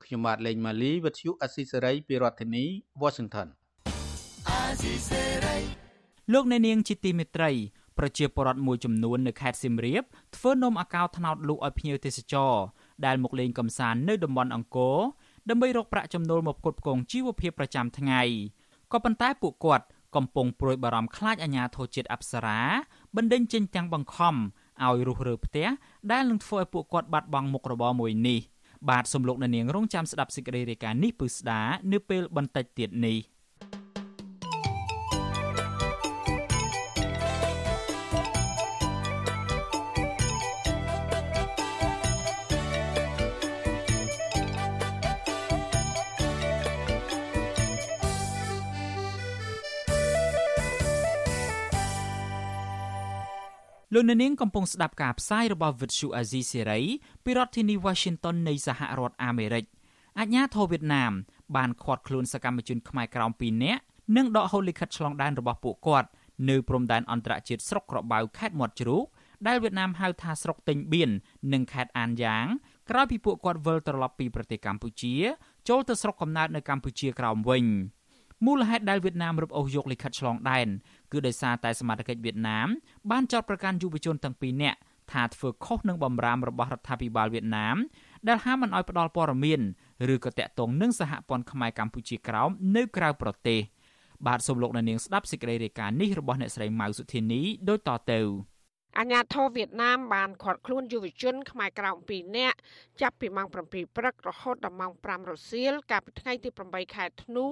[0.08, 2.66] ខ្ញុំបាទលេងម៉ាលីវិទ្យុអស៊ីសេរីពីរដ្ឋធានី
[3.02, 3.48] Washington
[6.34, 7.52] លោកអ្នកនាងជាទីមេត្រី
[7.98, 10.04] ប្រជាពលរដ្ឋមួយចំនួននៅខេត្តសៀមរាប
[10.36, 12.54] ធ្វើនំអាកោត្នោតលក់ឲ្យភ្ញៀវទេសចរ
[13.06, 14.98] ដែលមកលេងកម្សាន្តនៅតំបន់អង្គរ
[15.50, 18.22] ដើម្បីរកប្រាក់ចំណូលមកផ្គត់ផ្គង់ជីវភាពប្រចាំថ្ងៃ
[18.92, 22.62] ក៏ប៉ុន្តែពួកគាត់កំពុងព្រួយបារម្ភខ្លាចអាញាធរជាតិអប្សរា
[23.16, 25.68] បណ្ដេញចេញទាំងបង្ខំឲ្យរុះរើផ្ទះ
[26.12, 28.42] ដែលនឹងធ្វើឲ្យពួកគាត់បាត់បង់មុខរបរមួយនេះ។
[28.90, 31.62] បាទសំលោកនាងរងចាំស្ដាប់សេចក្តីរាយការណ៍នេះពឹស្ដា
[31.92, 33.18] នៅពេលបន្តិចទៀតនេះ
[53.98, 56.84] លោកអ្នកនាងកំពុងស្ដាប់ការផ្សាយរបស់ Vuthu Azizi Serai
[57.24, 59.66] ពីរដ្ឋធានី Washington នៃសហរដ្ឋអាមេរិក
[60.20, 61.12] អាជ្ញាធរវៀតណាម
[61.56, 63.82] បានឃាត់ខ្លួនសកម្មជនខ្មែរក្រោម2នាក់
[64.16, 66.10] និងដកហូតលិខិតឆ្លងដែនរបស់ពួកគាត់
[66.50, 69.06] នៅព្រំដែនអន្តរជាតិស្រុកក្របៅខេត្តមាត់ជ្រូក
[69.48, 71.12] ដែលវៀតណាមហៅថាស្រុកតេងបៀន
[71.54, 72.46] និងខេត្តអានយ៉ាង
[72.90, 75.16] ក្រោយពីពួកគាត់វិលត្រឡប់ពីប្រទេសកម្ពុជា
[75.70, 77.66] ចូលទៅស្រុកកំណើតនៅកម្ពុជាក្រោមវិញ។
[78.46, 80.68] មូលហេតុដែលវៀតណាមរឹបអូសយកលិខិតឆ្លងដែន
[81.12, 82.68] គឺដោយសារតែសមាជិកវៀតណាម
[83.12, 84.78] បានចោទប្រកាន់យុវជនទាំងពីរនាក់
[85.12, 87.78] ថាធ្វើខុសនឹងបំរាមរបស់រដ្ឋាភិបាលវៀតណាម
[88.28, 89.62] ដែលហាមមិនអោយផ្ដល់ព័ត៌មាន
[90.14, 93.60] ឬក៏តាក់ទងនឹងសហព័ន្ធខ្មែរកម្ពុជាក្រោមនៅក្រៅប្រទេស
[94.28, 98.22] បាទសូមលោកអ្នកនាងស្ដាប់សេចក្តីរាយការណ៍នេះរបស់អ្នកស្រីម៉ៅសុធានីដូចតទៅ។
[99.00, 102.58] អាញាធរវៀតណាមបានឃាត់ខ្លួនយុវជនខ្មែរក្រៅ2នាក់
[103.02, 103.54] ចាប់ពីម៉ោង7
[103.96, 107.46] ព្រឹករហូតដល់ម៉ោង5រសៀលកាលពីថ្ងៃទី8ខែធ្នូ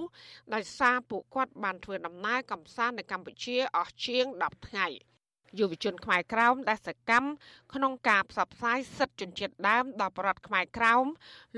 [0.53, 4.88] ដោយសារពួកគាត់បានធ្វើដំណើរកំសាន្តនៅកម្ពុជាអស់ជាង10ថ្ងៃ។
[5.60, 7.27] យុវជនខ្មែរក្រោមដែលសកម្ម
[7.73, 11.05] ក្នុងការផ្សព្វផ្សាយសិទ្ធិជនជាតិដើមដល់ប្រដ្ឋខ្មែរក្រោម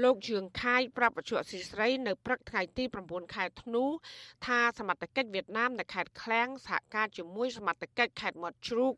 [0.03, 3.85] លោកជឿងខាយប្រាប់បច្ចុប្បន្នស៊ីស្រីនៅព្រឹកថ្ងៃទី9ខែធ្នូ
[4.45, 8.93] ថាសមត្ថកិច្ចវៀតណាមនៅខេត្តឃ្លាំងសហការជាមួយសមត្ថកិច្ចខេត្តមាត់ជ្រូក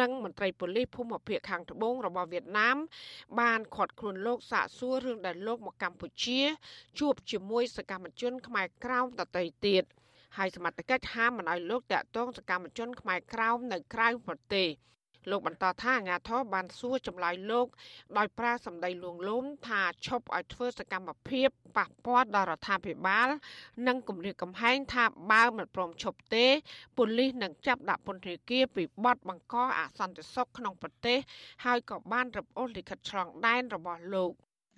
[0.00, 2.76] និងមន្ត្រីប៉ូលីសភូមិភាគខាងត្បូងរបស់វៀតណាម
[3.40, 6.40] បានឃាត់ខ្លួនលោកសាកសួររឿងដែលលោកមកកម្ពុជា
[6.98, 9.84] ជួបជាមួយសកម្មជនខ្មែរក្រោមដទៃទៀត។
[10.36, 14.68] ហើយសមត្ថកិច្ចហាមមិនឲ្យលោកតាក់ទងសកម្មជនខ្មែរក្រោមនៅក្រៅប្រទេស
[15.30, 17.66] លោកបន្តថាអាញាធរបានសួរចម្លើយលោក
[18.16, 23.28] ដោយប្រើសម្ដីលួងលោមថាឈប់ឲ្យធ្វើសកម្មភាពប៉ះពាល់ដល់រដ្ឋាភិបាល
[23.86, 26.46] និងគម្រាមកំហែងថាបើមិនព្រមឈប់ទេ
[26.96, 31.18] ប៉ូលីសនឹងចាប់ដាក់ពន្ធនាគារពីបទបង្កអសន្តិសុខក្នុងប្រទេស
[31.64, 34.32] ហើយក៏បានរឹបអូសលិខិតឆ្លងដែនរបស់លោក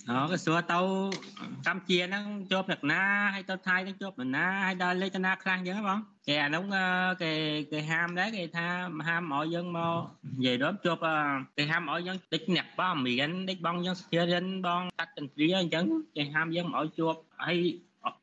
[0.08, 0.78] អូក៏សួរទៅ
[1.66, 3.02] កម្ពុជាហ្នឹងជាប់អ្នកណា
[3.34, 6.64] ហើយទៅថៃហ្នឹងជាប់អ្នកណាហើយដល់លេខណាខ្លះអញ្ចឹងបងគេអានោះ
[7.22, 7.32] គេ
[7.72, 8.66] គេហាមដែរគេថា
[9.08, 9.96] ហាមឲ្យយើងមក
[10.38, 11.00] និយាយដល់ជាប់
[11.56, 15.84] គេហាមឲ្យយើងតិចអ្នកបងមានតិចបងយើងស្ទារិនបងតាត់ចន្ទ្រាអញ្ចឹង
[16.16, 17.58] គេហាមយើងមកឲ្យជាប់ហើយ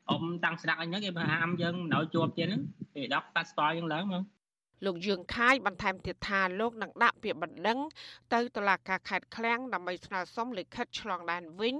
[0.08, 2.62] អ៊ំតាំងស្ដាក់អញ្ចឹងគេហាមយើងមិនឲ្យជាប់ទៀតហ្នឹង
[2.94, 4.22] គេដកតាត់ស្ទាល់យើងឡើងមក
[4.84, 7.78] លោកយឿងខាយបន្ថែមទៀតថាលោកនឹងដាក់ពាក្យបណ្ដឹង
[8.34, 11.74] ទៅតុលាការខេត្តឃ្លាំងដើម្បីស្នើសុំលិខិតឆ្លងដែនវិញ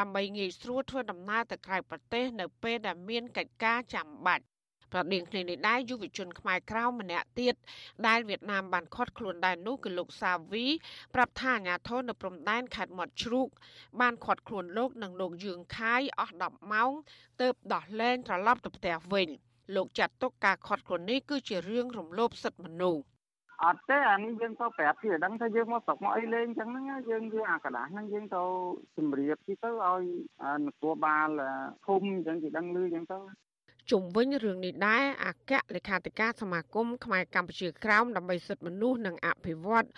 [0.00, 4.44] ដើម្បីងាយស្រួលធ្វើដំណើរទៅក្រៅប្រទេស នៅពេលដែលមានកិច្ចការចាំបាច់
[4.92, 7.54] ប្រដៀងគ្នានេះដែរយុវជនខ្មែរក្រៅម្នាក់ទៀត
[8.06, 10.66] ដែលវៀតណាមបានខាត់ខ្លួនដែរនោះគឺលោកសាវី
[11.14, 13.48] ប្រាប់ថាអាញាធននៅព្រំដែនខេត្តមាត់ជ្រូក
[14.00, 16.92] បានខាត់ខ្លួនលោកនិងលោកយឿងខាយអស់10ម៉ោង
[17.40, 19.28] ទើបដោះលែងត្រឡប់ទៅផ្ទះវិញ។
[19.74, 23.02] លោកចាត់ទុកការខាត់ខ្លួននេះគឺជារឿងរំលោភសិទ្ធិមនុស្ស
[23.64, 28.42] អត់ទេអានេះយើងទៅប្រាប់ពីដឹងថាយើងមកស្រុកមកអីលេងអញ្ចឹងហ្នឹងយើងយើងអាកដាស់ហ្នឹងយើងទៅ
[28.96, 30.02] ជម្រាបទីទៅឲ្យ
[30.66, 31.28] នគរបាល
[31.84, 33.18] ភូមិអញ្ចឹងគេដឹងឮអញ្ចឹងទៅ
[33.90, 39.88] ជុំវិញរឿងនេះដែរអគ្គលេខាធិការសមាគមខ្មែរកម្ពុជាក្រោមដើម្បីសិទ្ធិមនុស្សនិងអភិវឌ្ឍ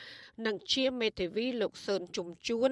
[0.46, 2.70] និងជាមេធាវីលោកសឿនជុំជួន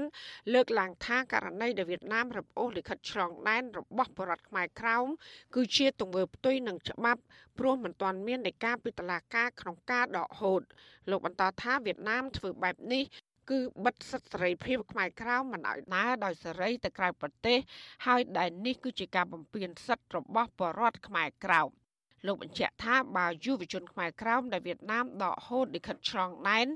[0.53, 5.07] លើកឡើងថាករណីដែលវៀតណាមរឹបអូសលិខិតឆ្លងដែនរបស់បរដ្ឋខ្មែរក្រោម
[5.55, 7.21] គឺជាទង្វើផ្ទុយនឹងច្បាប់
[7.59, 10.63] ព្រោះមិនទាន់មាននៃការពិតឡាការក្នុងការដកហូត
[11.11, 13.05] លោកបន្តថាវៀតណាមធ្វើបែបនេះ
[13.51, 17.59] គឺបិទសិទ្ធិសេរីភាពខ្មែរក្រៅមិនឲ្យដើរដោយសេរីទៅក្រៅប្រទេស
[18.07, 21.63] ហើយដែលនេះគឺជាការបំពានសិទ្ធិរបស់បរតខ្មែរក្រៅ
[22.27, 26.67] លោកបញ្ជាក់ថាបើយុវជនខ្មែរក្រោមដែលវៀតណាមដកហូតលិខិតឆ្លងដែន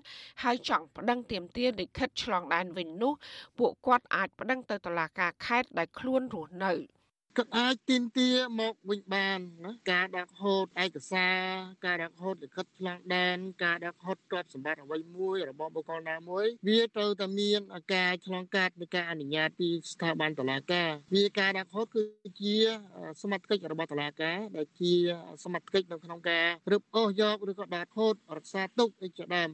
[0.43, 3.12] ហើយចង់ប្តឹងទាមទារលិខិតឆ្លងដែនវិញនោះ
[3.59, 6.73] ពួកគាត់អាចប្តឹងទៅតុលាការខេត្តដែលខ្លួនរស់នៅ។
[7.37, 11.39] គាត់អាចទាមទារមកវិញបានណាការដាក់ហូតឯកសារ
[11.87, 17.61] ការដាក់ហូតលិខិតឆ្លងដែនការដាក់ហូតទ្រព្យសម្បត្តិអ្វីមួយរបស់បុគ្គលណាមួយវាត្រូវតែមាន
[17.95, 22.03] ការឆ្លងកាត់នៃការអនុញ្ញាតពីស្ថាប័នតុលាការវាការដាក់ហូតគឺ
[22.41, 22.57] ជា
[23.22, 24.93] សមត្ថកិច្ចរបស់តុលាការដែលជា
[25.45, 29.51] សមត្ថកិច្ចនៅក្នុងការរឹបអូសយកឬក៏ដាក់ហូតរក្សាទុកឯជាដើម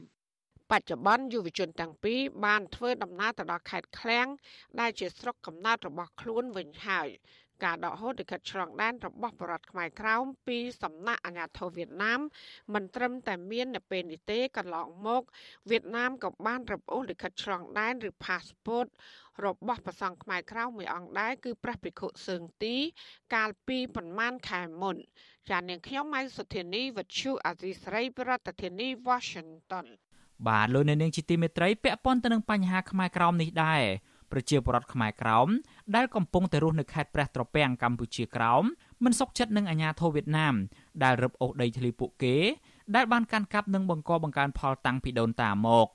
[0.71, 4.27] បច្ចុប្បន្នយុវជនទាំងពីរបានធ្វើដំណើរទៅដល់ខេត្តឃ្លាំង
[4.79, 7.09] ដែលជាស្រុកកំណើតរបស់ខ្លួនវិញហើយ
[7.63, 12.19] ការដកហូតលិខិតឆ្លងដែនរបស់បរដ្ឋខ្មែរក្រោមពីសំណាក់អាជ្ញាធរវៀតណាម
[12.73, 15.23] មិនត្រឹមតែមាននៅពេលនេះទេកន្លងមក
[15.69, 18.87] វៀតណាមក៏បានរឹបអូសលិខិតឆ្លងដែនឬ passport
[19.45, 22.75] របស់ប្រសង់ខ្មែរក្រៅមួយអង្គដែរគឺព្រះភិក្ខុសឿងទី
[23.35, 24.97] កាលពីប្រមាណខែមុន
[25.49, 29.87] ចាននាងខ្ញុំម៉ៃសុធានីវັດឈូអាស៊ីស្រីប្រធានាធិបតី Washington
[30.47, 33.83] បាទលោកនៅនាងជាទីមេត្រីពាក់ព័ន្ធទៅនឹងបញ្ហាខ្មែរក្រោមនេះដែរ
[34.31, 35.47] ប្រជាពលរដ្ឋខ្មែរក្រោម
[35.95, 38.63] ដែលកំពុងតែរស់នៅខេត្តព្រះត្រពាំងកម្ពុជាក្រោម
[39.03, 40.55] មិនសុខចិត្តនឹងអាញាធរវៀតណាម
[41.03, 42.35] ដែលរឹបអូសដីធ្លីពួកគេ
[42.95, 45.87] ដែលបានកាន់កាប់និងបង្កបង្កើនផលតាំងពីដូនតាមក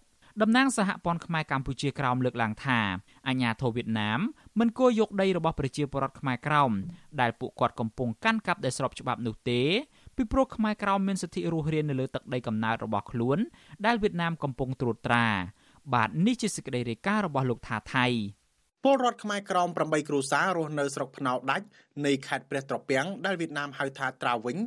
[0.42, 2.80] តំណាងសហព័ន្ធខ្មែរកម្ពុជាក្រោមលើកឡើងថា
[3.28, 4.20] អាញាធរវៀតណាម
[4.58, 6.70] មិនគួរយកដីរបស់ប្រជាពលរដ្ឋខ្មែរក្រោម
[7.20, 9.62] ដែលពួកគាត់កំពុងកាន់កាប់ដោយស្របច្បាប់នោះទេ
[10.16, 13.38] ពីព្រោះខ្មែរក្រោមមានសិទ្ធិរស់រាននៅលើទឹកដីកំណើតរបស់ខ្លួន
[13.86, 15.26] ដែលវៀតណាមកំពុងត្រួតត្រា
[15.92, 18.06] បាទនេះជាសេចក្តីរាយការណ៍របស់លោកថាថៃ
[18.84, 21.66] ពលរដ្ឋខ្មែរក្រម8គ្រួសាររស់នៅស្រុកភ្នៅដាច់
[22.06, 24.58] នៃខេត្តព្រះត្រពាំងដែលវៀតណាមហៅថាត្រាវិញ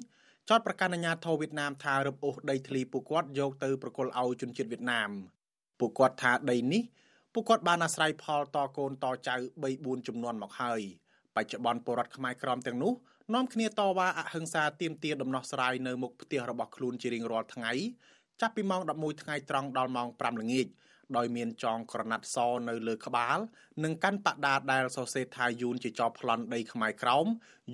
[0.50, 5.10] ចោតប្រកាសអាញាធរវៀតណាមថារឹបអូសដីធ្លីពួកគាត់យកទៅប្រគល់ឲ្យជនជាតិវៀតណាម
[5.80, 6.84] ពួកគាត់ថាដីនេះ
[7.34, 10.82] ពួកគាត់បានអាស្រ័យផលតកូនតចៅ3 4ចំនួនមកហើយ
[11.36, 12.94] បច្ចុប្បន្នពលរដ្ឋខ្មែរក្រមទាំងនោះ
[13.34, 17.72] នាំគ្នាតវ៉ាអហិង្សាទាមទារដំណោះស្រាយនៅមុខផ្ទះរបស់ខ្លួនជារៀងរាល់ថ្ងៃ
[18.42, 20.68] ចាប់ពីម៉ោង11ថ្ងៃត្រង់ដល់ម៉ោង5ល្ងាច
[21.18, 22.38] ដោយមានចងក្រណាត់ស
[22.70, 23.38] នៅលើក្បាល
[23.84, 27.26] និងកាន់បដាដែលសរសេរថាយូនជាចបប្លន់ដីខ្មែរក្រោម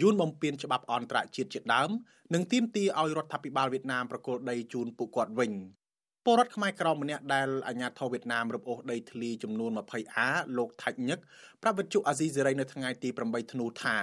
[0.02, 1.90] យូនបំពេញច្បាប់អន្តរជាតិជាដើម
[2.34, 5.54] និងទាមទារឲ្យរដ្ឋាភិបាលវៀតណាមប្រគល់ដីជូនពួកគាត់វិញ
[6.26, 10.28] ពលរដ្ឋខ្មែរក្រមម្នាក់ដែលអាញាធរវៀតណាមរឹបអូសដីធ្លីចំនួន 20A
[10.58, 11.20] លោកថាច់ញឹក
[11.62, 13.98] ប្រាប់វិទ្យុអាស៊ីសេរីនៅថ្ងៃទី8ធ្នូថា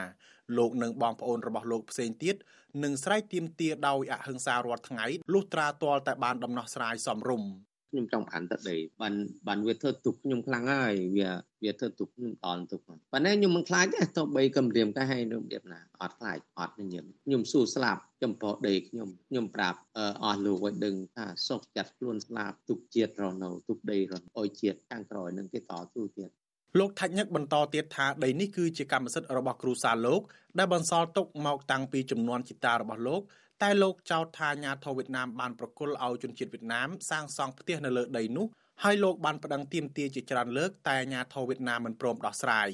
[0.58, 2.36] លោកនិងបងប្អូនរបស់លោកផ្សេងទៀត
[2.82, 7.50] នឹងស្រែកទាមទារដោយអហិង្សារាល់ថ្ងៃលុះត្រាទាល់តែបានដំណោះស្រាយសមរម្យ
[7.90, 9.14] ខ្ញុំចង់បានទឹកដីបាន
[9.48, 11.30] បានវាធ្វើទុកខ្ញុំខ្លាំងហើយវា
[11.64, 19.78] វាធ្វើទុកខ្ញុំតន់ទុកប៉ុន្តែខ្ញុំមិនខ្លាចទេទៅបីកំរៀមតែឲ្យនឹងរបៀបណាអត់ខ្លាចអត់ខ្ញុំខ្ញុំស៊ូស្លាប់ចំពោះដីខ្ញុំខ្ញុំប្រាប់
[20.22, 26.30] អស់លោកឲ្យដឹងថាសុខចិត្តខ្លួនស្លាប់ទុកជាតិរស់នៅទុកដីរស់អោយជាតិខាងក្រោយនឹងគេតស៊ូទៀត
[26.78, 30.20] លោកថាច់ញឹកបន្តទៀតថាដីនេះគឺជាកម្មសិទ្ធិរបស់គ្រួសារលោក
[30.58, 33.22] ដែលបន្សល់ទុកមកតាំងពីចំនួនជីតារបស់លោក
[33.62, 38.46] តែលោកចោទថាអាញាធរវៀតណាមបានប្រគល់ឲ្យជនជាតិវៀតណាមសាងសង់ផ្ទះនៅលើដីនោះ
[38.82, 42.70] ហើយលោកបានប្តឹងទាមទារជាច្រើនលើកតែអាញាធរវៀតណាមមិនព្រមដោះស្រាយ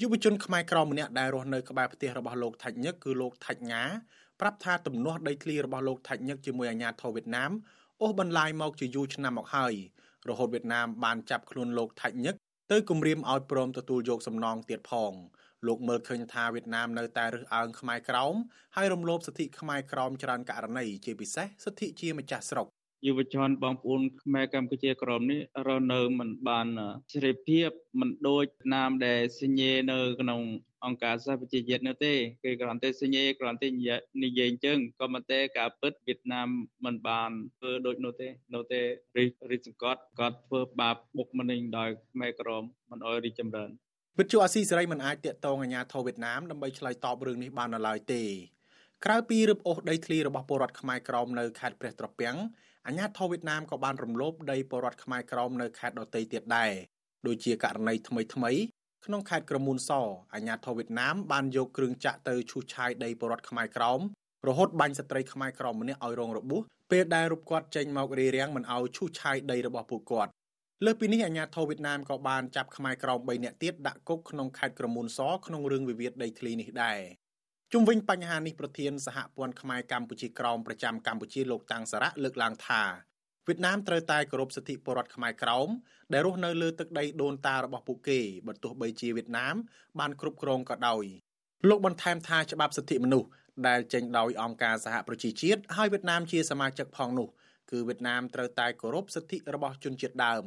[0.00, 3.82] យុវជនខ្មែរក្រម្នាក់ដែលរស់នៅក្បែរផ្ទះរបស់លោកថាច់ញឹកគឺលោកថាច់ងា
[4.40, 7.50] ប្រាប់ថាទំនាស់ដីធ្លីរបស់លោកថាច់ញឹកជាមួយអាញាធរវៀតណាម
[8.00, 9.74] អូសបន្លាយមកជាយូរឆ្នាំមកហើយ
[10.28, 12.34] រហូតវៀតណាមបានចាប់ខ្លួនលោកថាច់ញឹក
[12.72, 15.12] ទៅគំរាមឲ្យព្រមទទួលយកសំណងទៀតផង
[15.66, 18.34] លោកមើលឃើញថាវៀតណាមនៅតែរើសអើងខ្មែរក្រោម
[18.76, 22.68] ហើយរំលោភសិទ្ធិខ្មែរក្រោមច្រើនករណីជាពិសេសសិទ្ធិជាម្ចាស់ស្រុក
[23.06, 26.66] យុវជនបងប្អូនខ្មែរកម្ពុជាក្រមនេះរស់នៅមិនបាន
[27.12, 27.68] សេរីភាព
[28.00, 28.44] មិនដូច
[28.74, 30.40] ណាមដែលសញ្ញេនៅក្នុង
[30.84, 33.68] អង្គការសហប្រជាជាតិនោះទេគេគ្រាន់តែសញ្ញេគ្រាន់តែ
[34.24, 36.48] និយាយអញ្ចឹងក៏ប៉ុន្តែការពិតវៀតណាម
[36.84, 38.82] មិនបានធ្វើដូចនោះទេនៅតែ
[39.16, 43.70] រិះរិះសង្កត់គាត់ធ្វើបាបបុកម្នេញដោយខ្មែរក្រមមិនអោយរីចម្រើន
[44.18, 48.22] វិទ្យុអាស៊ីសេរីមិនអាចតាក់ទងអាជ្ញាធរវៀតណាមដើម្បីឆ្លើយតបរឿងនេះបាននៅឡើយទេ
[49.04, 52.36] ក្រៅពីរឹបអូសដីធ្លីរបស់ពលរដ្ឋខ្មែរក្រមនៅខេត្តព្រះត្រពាំង
[52.86, 56.72] អាជ្ញាធរវៀតណាមក៏បានរំលោភដីពលរដ្ឋខ្មែរក្រមនៅខេត្តដទៃទៀតដែរ
[57.26, 58.52] ដូចជាករណីថ្មីថ្មី
[59.04, 59.90] ក្នុងខេត្តក្រមួនស
[60.34, 64.00] អាជ្ញាធរវៀតណាមបានយកគ្រឿងចាក់ទៅឈូសឆាយដីពលរដ្ឋខ្មែរក្រម
[64.48, 70.30] រហូតបាញ់ស្ត្រីខ្មែរក្រមម្នាក់ឲ្យរងរបួសពេលដែលរូបគាត់ចេញមករារាំងមិនឲ្យឈូសឆាយដីរបស់ពួកគាត់
[70.86, 77.00] លើសពីនេះអាជ្ញាធរវៀតណាមក៏បានចាប់ខ្មែរក្រម3នាក់ទៀតដាក់គុកក្នុងខេត្តក្រមួនសក្នុងរឿងវិវាទដីធ្លីនេះដែរ
[77.72, 82.82] ជុំវិញបញ្ហានេះប្រធានសហព័ន្ធខ្មែរកម្ពុជាក្រមប្រចាំកម្ពុជាលោកតាំងសារៈលើកឡើងថា
[83.46, 85.68] វៀតណាមត្រូវតែគោរពសិទ្ធិពលរដ្ឋខ្មែរក្រោម
[86.12, 89.54] ដែលរស់នៅលើទឹកដីដូនតារបស់ពួកគេបើទោះបីជាវៀតណាម
[90.00, 91.04] បានគ្រប់គ្រងក៏ដោយ
[91.68, 93.28] លោកបន្ថែមថាច្បាប់សិទ្ធិមនុស្ស
[93.68, 97.28] ដែលចេញដោយអង្គការសហប្រជាជាតិហើយវៀតណាមជាសមាជិកផងនោះ
[97.70, 100.44] គឺវៀតណាមត្រូវតែគោរពសិទ្ធិរបស់ជនជាតិដើម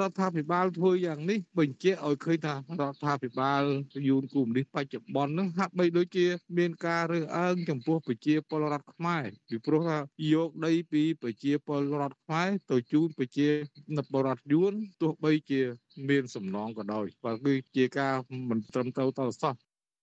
[0.00, 2.58] រដ្ឋាភិបាលធ្វើយ៉ាងនេះបញ្ជាក់ឲ្យឃើញថារ
[2.92, 3.62] ដ្ឋាភិបាល
[4.08, 6.26] យូនគូមនេះបច្ចុប្បន្នហ្នឹងហាក់បីដូចជា
[6.58, 9.98] មានការរើសអើងចំពោះប្រជាពលរដ្ឋខ្មែរពីព្រោះថា
[10.32, 13.48] យកដីពីប្រជាពលរដ្ឋខ្មែរទៅជូនប្រជា
[14.12, 14.72] ពលរដ្ឋយួន
[15.02, 15.60] ទោះបីជា
[16.08, 18.14] មានសំណងក៏ដោយបើគឺជាការ
[18.50, 19.54] មិនត្រឹមត្រូវតទៅសោះ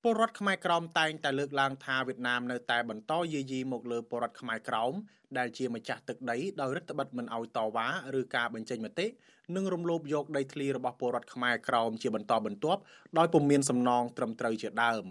[0.06, 4.93] ពលរដ្ឋខ្មែរក្រមតែងតែលើកឡើងថាវៀតណាមនៅតែបន្តយាយីមកលើពលរដ្ឋខ្មែរក្រម
[5.38, 7.88] ដែលជាម្ចាស់ទឹកដីដោយរដ្ឋបិទមិនអោយតវ៉ា
[8.20, 9.08] ឬការបញ្ចេញមតិ
[9.56, 12.82] និងរំលោភយកដីធ្លីរបស់ពលរដ្ឋខ្មែរក្រមជាបន្តបន្ទាប់
[13.18, 15.06] ដោយពុំមានសំណងត្រឹមត្រូវជាដើម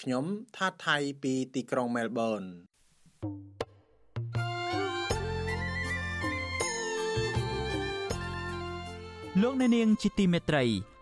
[0.00, 0.24] ខ្ញុំ
[0.56, 2.42] ថាថៃពីទីក្រុងមែលប៊ន
[9.42, 10.64] លោកអ្នកនាងជាទីមេត្រី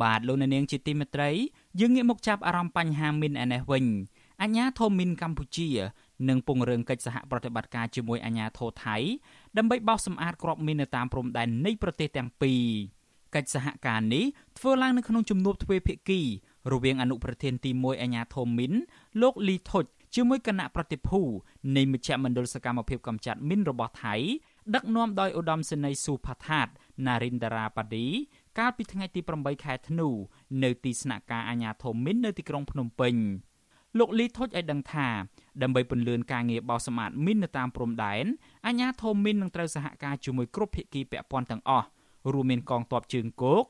[0.00, 1.30] បាទលោកអ្នកនាងជាទីមេត្រី
[1.80, 3.84] យើងងាកមកចាប់អារម្មណ៍បញ្ហាមីនឯនេះវិញ
[4.42, 5.68] អាញាធមមីនកម្ពុជា
[6.28, 8.96] និងពង្រឹងកិច្ចសហប្រតិបត្តិការជាមួយអាញាធរថៃ
[9.56, 12.62] ដើម្បីបោសសម្អាតគ្រាប់មីននៅតាមព្រំដែននៃប្រទេសទាំងពីរ
[13.34, 14.24] កិច្ចសហការនេះ
[14.58, 16.20] ធ្វើឡើងនៅក្នុងជំនួបទ្វេភាគី
[16.72, 18.72] រវាងអនុប្រធានទី1អាញាធមមីន
[19.22, 19.84] លោកលីថុច
[20.14, 21.20] ជាមួយគណៈប្រតិភូ
[21.76, 24.14] នៃមជ្ឈមណ្ឌលសកម្មភាពកម្ចាត់មីនរបស់ថៃ
[24.74, 26.66] ដឹកនាំដោយឧត្តមសេនីយ៍ស៊ូផាថាត
[27.06, 28.06] ណារិនដារ៉ាប៉ាឌី
[28.58, 30.08] កាលពីថ្ងៃទី8ខែធ្នូ
[30.62, 33.14] នៅទីស្នាក់ការអាជ្ញាធរមីននៅទីក្រុងភ្នំពេញ
[33.98, 35.08] លោកលីថុចឲ្យដឹងថា
[35.62, 38.24] ដើម្បីពន្លឿនការងារបោសសម្អាតមីននៅតាមព្រំដែន
[38.66, 41.86] អាជ្ញាធរមីននឹងត្រូវសហការជាមួយគ្រប់ភាគីពាក់ព័ន្ធទាំងអស់
[42.32, 43.62] រួមមានកងទ័ពជើងគោក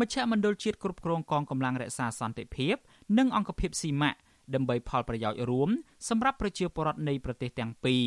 [0.00, 2.76] មជ្ឈមណ្ឌលជាតិគ្រប់គ្រងកងកម្លាំងរក្សាសន្តិភាព
[3.18, 4.18] និងអង្គភាពស៊ីម៉ាក់
[4.54, 5.70] ដើម្បីផលប្រយោជន៍រួម
[6.08, 8.06] សម្រាប់ប្រជាពលរដ្ឋនៃប្រទេសទាំងពីរ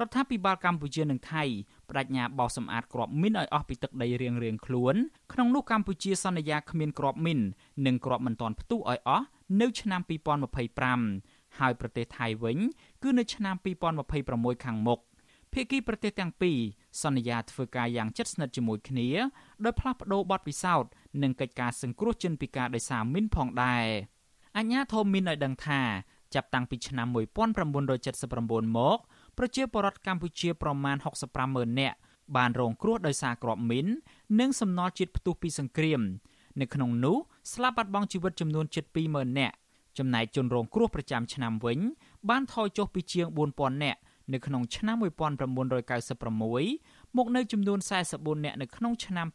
[0.00, 1.42] រដ្ឋាភិបាលកម្ពុជានិងថៃ
[1.88, 4.94] បដិញ្ញាបោសសម្អាតគ្រាប់មីនឲ្យអស់ពីទឹកដីរៀងៗខ្លួន
[5.32, 7.40] ក្នុងនោះកម្ពុជាសន្យាគ្មានគ្រាប់មីន
[7.86, 9.26] និងគ្រាប់មិនទាន់ផ្ទុះឲ្យអស់
[9.60, 10.00] នៅឆ្នាំ
[10.80, 12.58] 2025ហើយប្រទេសថៃវិញ
[13.02, 13.54] គឺនៅឆ្នាំ
[14.10, 15.00] 2026ខាងមុខ
[15.52, 16.58] ភាគីប្រទេសទាំងពីរ
[17.02, 19.08] សន្យាធ្វើការយ៉ាងជិតស្និទ្ធជាមួយគ្នា
[19.64, 20.90] ដោយផ្លាស់ប្តូរបទពិសោធន៍
[21.22, 23.86] និងកិច្ចការសង្គ្រោះជនពិការដោយសារមីនផងដែរ
[24.56, 25.80] អញ្ញាធមមីនឲ្យដឹងថា
[26.34, 28.98] ចាប់តាំងពីឆ្នាំ1979មក
[29.38, 31.96] ប្រជាពលរដ្ឋកម្ពុជាប្រមាណ65ម៉ឺននាក់
[32.36, 33.86] បានរងគ្រោះដោយសារគ្រាប់មីន
[34.40, 36.00] និងសំណល់ជាតិផ្ទុះពីសង្គ្រាម
[36.60, 37.16] នៅក្នុងនោះ
[37.52, 39.56] ស្លាប់បាត់បង់ជីវិតចំនួនជិត20000នាក់
[39.98, 41.78] ចំណែកជនរងគ្រោះប្រចាំឆ្នាំវិញ
[42.28, 44.00] បានថយចុះពីជាង4000នាក់
[44.32, 47.78] នៅក្នុងឆ្នាំ1996មកនៅចំនួន
[48.12, 49.26] 44នាក់នៅក្នុងឆ្នាំ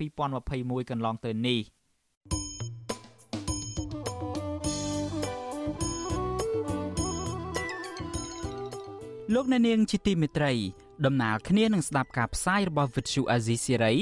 [0.42, 1.60] 2021កន្លងទៅនេះ
[9.36, 10.54] លោកអ្នកនាងជាទីមេត្រី
[11.06, 13.96] ដំណើរគ្នានឹងស្ដាប់ការផ្សាយរបស់ Vuthu Azizi Siri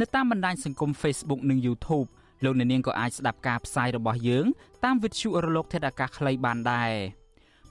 [0.00, 2.08] នៅតាមបណ្ដាញសង្គម Facebook និង YouTube
[2.44, 4.46] លោកអ្នកនាងក៏អាចស្ដាប់ការផ្សាយរបស់យើង
[4.84, 6.92] តាមវិទ្យុរលកធាតុអាកាសខ្លីបានដែរ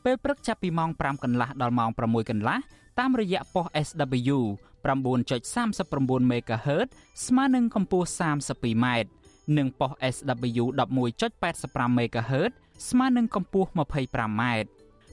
[0.03, 2.57] ពេលព្រឹកចាប់ពីម៉ោង5កន្លះដល់ម៉ោង6កន្លះ
[2.99, 4.38] តាមរយៈប៉ុស SW
[4.86, 6.88] 9.39 MHz
[7.28, 8.86] ស្មើនឹងកម្ពស់ 32m
[9.57, 10.64] និងប៉ុស SW
[11.30, 12.51] 11.85 MHz
[12.89, 14.43] ស្មើនឹងកម្ពស់ 25m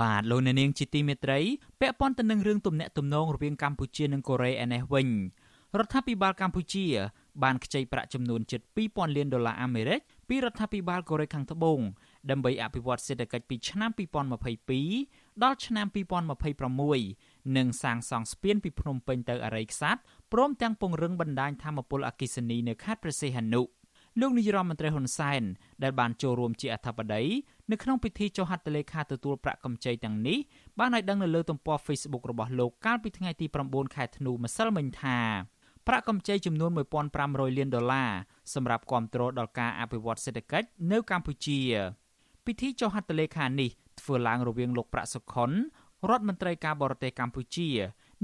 [0.00, 1.40] បាទលោកអ្នកនាងជាទីមេត្រី
[1.80, 5.08] ពាក់ព័ន្ធទៅនឹងរឿងទំនាក់ទំនងរវាងកម្ពុជានិងកូរ៉េឯនេះវិញ
[5.78, 6.86] រដ្ឋាភិបាលកម្ពុជា
[7.42, 11.80] បានខ្ចីប្រាក់ចំនួនជិត2000លានដុល្លារអាមេរិកពីរដ្ឋាភិបាលកូរ៉េខាងត្បូង
[12.30, 13.90] ដើម្បីអភិវឌ្ឍសេដ្ឋកិច្ចពីឆ្នាំ
[14.66, 15.86] 2022ដល់ឆ្នាំ
[16.66, 20.00] 2026និងសាងសង់ស្ពានពីភ្នំពេញទៅអរិយខ្សាត់
[20.32, 23.62] ព្រមទាំងពង្រឹងបណ្ដាញធម្មពលអគ្គិសនីនៅខេត្តព្រះសីហនុ
[24.20, 25.42] លោកនាយរដ្ឋមន្ត្រីហ៊ុនសែន
[25.82, 27.22] ដែលបានចូលរួមជាអធិបតី
[27.70, 30.38] នៅក្នុងពិធីចុះហត្ថលេខាទទួលប្រាក់កម្ចីទាំងនេះ
[30.78, 35.18] បានឲ្យដឹងនៅលើទំព័រ Facebook របស់លោកកាលពីថ្ងៃទី9ខែធ្នូម្សិលមិញថា
[35.86, 36.70] ប្រាក់កម្ចីចំនួន
[37.14, 38.10] 1500លានដុល្លារ
[38.54, 41.60] សម្រាប់គ្រប់គ្រងដល់ការអភិវឌ្ឍសេដ្ឋកិច្ចនៅកម្ពុជា
[42.46, 45.50] ពិធីចុះហត្ថលេខានេះធ្វើឡើងរវាងលោកប្រាក់សុខុន
[46.10, 47.68] រដ្ឋមន្ត្រីការបរទេសកម្ពុជា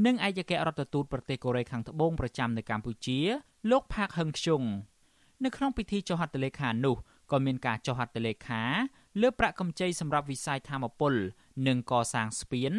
[0.07, 3.19] និងឯកអគ្គរដ្ឋទូតប្រទេសកូរ៉េខាងត្បូងប្រចាំនៅកម្ពុជា
[3.71, 4.65] លោកផាកហឹងខ្ជុង
[5.45, 6.97] នៅក្នុងពិធីចុះហត្ថលេខានោះ
[7.33, 8.63] ក៏មានការចុះហត្ថលេខា
[9.21, 11.15] លើប្រាក់កម្ចីសម្រាប់វិស័យធម្មពល
[11.67, 12.73] និងកសាងស្ពាន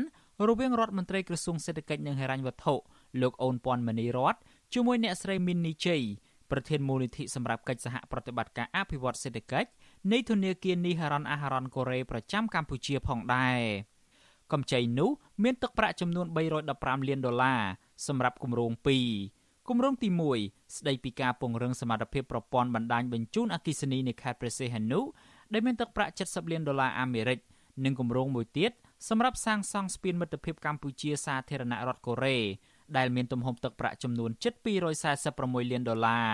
[0.48, 2.74] រវាងរដ្ឋមន្ត្រីក្រសួងសេដ្ឋកិច្ចនិងហិរញ្ញវត្ថុ
[3.22, 4.36] លោកអូនពាន់មនីរត
[4.74, 6.02] ជាមួយអ្នកស្រីមីននីជ័យ
[6.52, 9.70] ប្រធានមូលនិធិសម្រាប់កិច្ចសហប្រតិបត្តិការអភិវឌ្ឍសេដ្ឋកិច្ច
[10.12, 13.60] នៃធនាគារនីហរណអាហារណកូរ៉េប្រចាំកម្ពុជាផងដែរ
[14.52, 15.10] កម្ចីនោះ
[15.44, 17.62] មានទឹកប្រាក់ចំនួន315លានដុល្លារ
[18.08, 20.10] សម្រាប់គម្រោង2 គម្រោងទី
[20.42, 25.00] 1ស្ដីពីការពង្រឹងសមត្ថភាពប្រព័ន្ធបណ្ដាញបញ្ជូនអគ្គិសនីនៅខេត្តព្រះសីហនុ
[25.54, 27.40] ដែលមានទឹកប្រាក់70លានដុល្លារអាមេរិក
[27.86, 28.72] និងគម្រោងមួយទៀត
[29.10, 32.38] សម្រាប់សាងសង់ស្ពានមិត្តភាពកម្ពុជាសាធារណរដ្ឋកូរ៉េ
[32.98, 34.54] ដែលមានទំហំទឹកប្រាក់ចំនួនជិត
[35.14, 36.30] 246លានដុល្លារ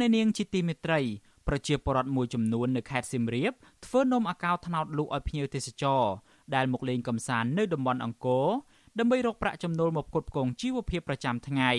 [0.00, 1.00] អ្នកនាងជាទីមេត្រី
[1.48, 3.52] ប្រជាពលរដ្ឋមួយចំនួននៅខេត្តសៀមរាប
[3.86, 6.02] ធ្វើនំអាកោត្នោតលក់ឲ្យភ្ញៀវទេសចរ
[6.54, 8.46] ដែលមកលេងកម្សាន្តនៅតំបន់អង្គរ
[8.98, 11.70] ដើម្បីរកប្រាក់ចំណូលមកផ្គត់ផ្គង់ជីវភាពប្រចាំថ្ងៃ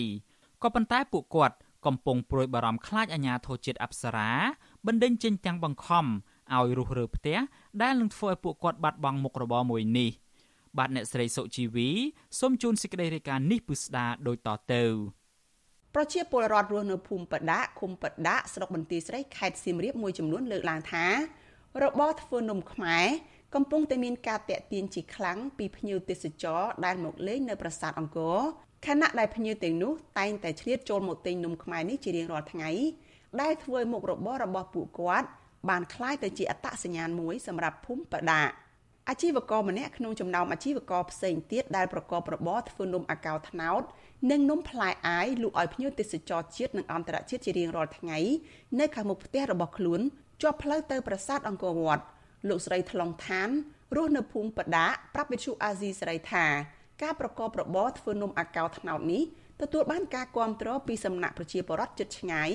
[0.63, 1.55] ក៏ប៉ុន្តែពួកគាត់
[1.85, 4.31] កំពុងព្រួយបារម្ភខ្លាចអាញាធរជាតិអប្សរា
[4.87, 6.05] បណ្ដេញចេញទាំងបង្ខំ
[6.53, 7.37] ឲ្យរុះរើផ្ទះ
[7.81, 10.11] ដែលនឹងធ្វើឲ្យពួកគាត់បាត់បង់មុខរបរមួយនេះ
[10.77, 11.89] បាទអ្នកស្រីសុជីវី
[12.39, 14.83] សូមជូនសេចក្តីរាយការណ៍នេះពិស្ដាដូចតទៅ
[15.94, 21.06] ប្រជាពលរដ្ឋរស់នៅភូមិបដាឃុំបដាស្រុកបន្ទាយស្រីខេត្តសៀមរាបមួយចំនួនលើកឡើងថា
[21.82, 23.06] របរធ្វើនំខ្មែរ
[23.54, 28.38] កំពុងតែមានការតាក់ទាញជាខ្លាំងពីភ្ញៀវទេសចរដែលមកលេងនៅប្រាសាទអង្គរ
[28.86, 32.70] ខណៈដែលភ្ញៀវទាំងនោះតែងតែឆ្លៀតចូលមកទិញនំខ្មែរនេះជារៀងរាល់ថ្ងៃ
[33.40, 35.28] ដែលធ្វើឲ្យមុខរបររបស់ពួកគាត់
[35.68, 38.42] បានคล้ายទៅជាអត្តសញ្ញាណមួយសម្រាប់ភូមិបដា
[39.09, 43.81] អាជីវករម្នាក់ក្នុងចំណោមអាជីវករផ្សេងទៀតដែលប្រកបរបរធ្វើនំអាកោត្នោត
[44.31, 48.19] និងនំផ្លែអាយលក់ឲ្យភ្ញៀវទេសចរជាតិនិងអន្តរជាតិជារៀងរាល់ថ្ងៃ
[48.79, 50.01] នៅខាងមុខផ្ទះរបស់ខ្លួន
[50.41, 52.03] ជាប់ផ្លូវទៅប្រាសាទអង្គរវត្ត
[52.49, 53.49] លោកស្រីថ្លុងឋាន
[53.95, 56.45] រស់នៅភូមិបដាប្រាប់វិទ្យុអាស៊ីសេរីថា
[57.03, 59.23] ការប្រកបរបរធ្វើនំអាកោត្នោតនេះ
[59.61, 62.49] ទទួលបានការគាំទ្រពីសំណាក់ប្រជាពលរដ្ឋជិតឆ្ងាយ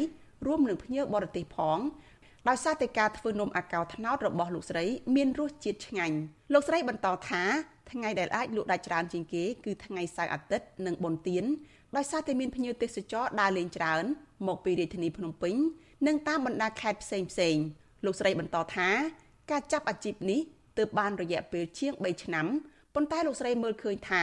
[0.46, 1.78] រួមនឹងភ្ញៀវបរទេសផង
[2.48, 4.84] ដោយសារតែការធ្វើនំអាកោត្នោតរបស់លោកស្រី
[5.16, 6.16] មានរសជាតិឆ្ងាញ់
[6.52, 7.42] លោកស្រីបន្តថា
[7.90, 11.44] ថ្ងៃដែលអាចលក់ដាច់ច្រើនជាងគេគឺថ្ងៃសៅរ៍អាទិត្យនិងបុណ្យទាន
[11.96, 14.04] ដោយសារតែមានភ្ញៀវទេសចរដើរលេងច្រើន
[14.48, 15.54] មកពីរាជធានីភ្នំពេញ
[16.06, 17.56] និងតាមបណ្ដាខេត្តផ្សេងផ្សេង
[18.04, 18.88] លោកស្រីបន្តថា
[19.50, 20.40] ការចាប់អាជីពនេះ
[20.78, 22.46] ទើបបានរយៈពេលជាង3ឆ្នាំ
[22.94, 24.22] ប៉ុន្តែលោកស្រីមើលឃើញថា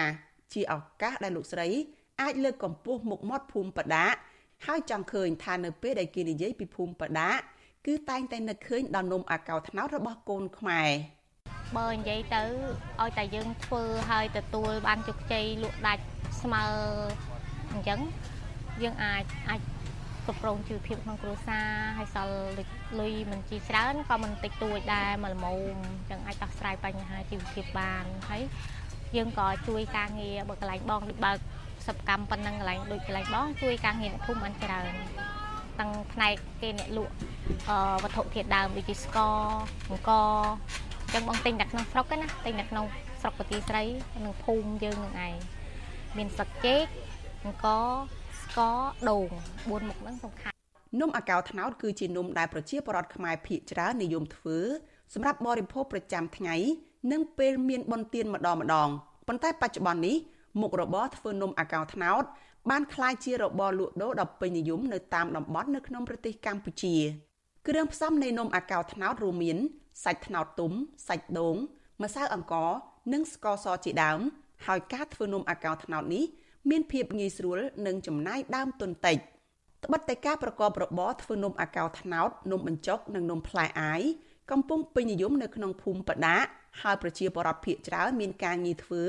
[0.54, 1.68] ជាឱកាសដែលលោកស្រី
[2.22, 4.08] អាចលើកកម្ពស់មុខមាត់ភូមិបដា
[4.66, 7.30] ហើយចង់ឃើញថានៅពេលដែលគេនិយាយពីភូមិបដា
[7.86, 10.90] គឺតែងតែនឹកឃើញដល់នំអាកោត្នោតរបស់កូនខ្មែរ
[11.78, 12.44] បើនិយាយទៅ
[13.02, 16.04] ឲ្យតែយើងធ្វើហើយទទួលបានជោគជ័យលក់ដាច់
[16.42, 16.66] ស្មើ
[17.72, 18.00] អញ្ចឹង
[18.84, 19.62] យើងអាចអាច
[20.26, 22.38] គ្រប់គ្រងជីវភាពក្នុងគ្រួសារហើយសល់
[23.00, 28.44] លុយមិនជីច្រើនក៏មិនតិចតួចដែរមកល្មមអញ្ចឹងអាចដោះស្រាយបញ្ហាជីវភាពបានហើយ
[29.16, 31.38] យើងក៏ជួយការងារបើកន្លែងបងដូចបើក
[31.86, 34.94] សសិប្បកម្មប៉ុណ្ណឹងកន្លែងដូចកន្លែងបងជួយការងារអ្នកភូមិបានច្រើន
[35.80, 37.14] ទាំងផ្នែកគេអ្នកលក់
[37.70, 39.36] អឺវត្ថុធាតុដើមដូចជាស្ករ
[39.90, 40.22] អង្គអ
[41.08, 42.86] ញ្ចឹងបងទិញតែក្នុងស្រុកណាទិញតែក្នុង
[43.22, 43.84] ស្រុកប្រទីស្រី
[44.26, 45.36] និងភូមិយើងនឹងឯង
[46.18, 46.86] មានស្លឹកចេក
[47.46, 47.66] អង្គ
[48.44, 48.78] ស្ករ
[49.10, 50.56] ដូង4មុខហ្នឹងសំខាន់
[51.00, 54.58] នំអាកោត្នោតគឺជានំដែលប្រជាពលរដ្ឋខ្មែរភាគច្រើននិយមធ្វើ
[55.14, 56.56] សម្រាប់បរិភោគប្រចាំថ្ងៃ
[57.12, 58.90] និងពេលមានបុណ្យទានម្ដងម្ដង
[59.28, 60.18] ប៉ុន្តែបច្ចុប្បន្ននេះ
[60.62, 62.24] មុខរបរធ្វើនំអាកោត្នោត
[62.70, 66.96] បានក្លាយជារបរលក់ដូរដ៏ពេញនិយមនៅតាមតំបន់នៅក្នុងប្រទេសកម្ពុជា
[67.68, 69.58] គ្រឿងផ្សំនៃនំអាកោត្នោតរួមមាន
[70.04, 70.72] សាច់ត្នោតទុំ
[71.08, 71.56] សាច់ដូង
[72.04, 72.72] ម្សៅអង្ករ
[73.14, 74.20] និងស្ករសជាដើម
[74.66, 76.26] ហើយការធ្វើនំអាកោត្នោតនេះ
[76.70, 79.18] មានភាពងាយស្រួលនិងចំណាយដើមទុនតិច
[79.86, 84.02] ត្បិតតែការប្រកបរបរធ្វើនំអាកោត្នោតនំបញ្ចុកនិងនំផ្លែអាយ
[84.52, 86.38] កំពុងពេញនិយមនៅក្នុងភូមិបដា
[86.82, 89.04] ហើយប្រជាពលរដ្ឋភាគច្រើនមានការងារធ្វើ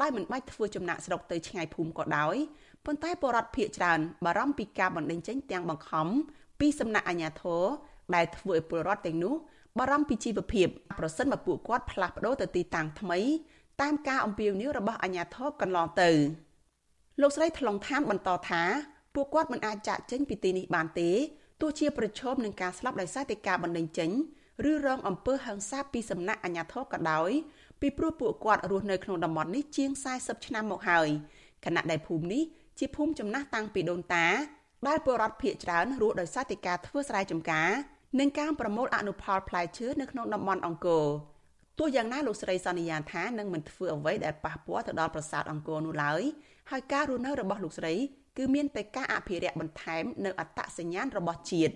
[0.00, 2.36] ដោយមិនបាច់ធ្វើចំណាក់ស្រុកទៅឆ្ងាយភូមិក៏ដោយ
[2.86, 6.06] ប៉ុន្តែពលរដ្ឋភាគច្រើនបារម្ភពីការបណ្តេញចេញទាំងបង្ខំ
[6.60, 7.62] ពីសំណាក់អាជ្ញាធរ
[8.14, 9.34] ដែលធ្វើឲ្យពលរដ្ឋទាំងនោះ
[9.78, 10.66] បារម្ភពីជីវភាព
[10.98, 13.20] ប្រសិនបើពួកគាត់ផ្លាស់ប្ដូរទៅទីតាំងថ្មី
[13.82, 16.10] តាមការអំពាវនាវរបស់អាជ្ញាធរកន្លងទៅ
[17.20, 18.62] លោកស្រីថ្លុងឋានបន្តថា
[19.14, 21.10] ពួកគាត់មិនអាចចាក់ចេញពីទីនេះបានទេ
[21.60, 24.10] ទោះជាប្រឈមនឹងការស្លាប់ដោយសារតែការបណ្តេញចេញ
[24.70, 27.30] ឬរងអំពើហិង្សាពីសំណាក់អាជ្ញាធរក៏ដោយ
[27.80, 31.08] ពីព្រោះពួកគាត់រស់នៅក្នុងតំបន់នេះជាង40ឆ្នាំមកហើយ
[31.64, 32.42] ខណៈដែលភូមិនេះ
[32.78, 34.26] ជាភូមិចំណាស់តាំងពីដូនតា
[34.88, 37.70] ដែលពលរដ្ឋភៀកច្រើនរស់ដោយសារតែការធ្វើស្រែចម្ការ
[38.20, 41.06] និងការប្រមូលអនុផលផ្លែឈើនៅក្នុងតំបន់អង្គរ
[41.78, 46.22] ទោះយ៉ាងណាលោកស្រីសន្យាថានឹងមិនធ្វើអ្វីដែលប៉ះពាល់ទៅដល់ប្រាសាទអង្គរនោះឡើយ
[46.70, 47.94] ហើយការរស់នៅរបស់លោកស្រី
[48.36, 51.72] គឺមានតែការអភិរក្សបន្ថែមនៅអត្តសញ្ញាណរបស់ជាតិ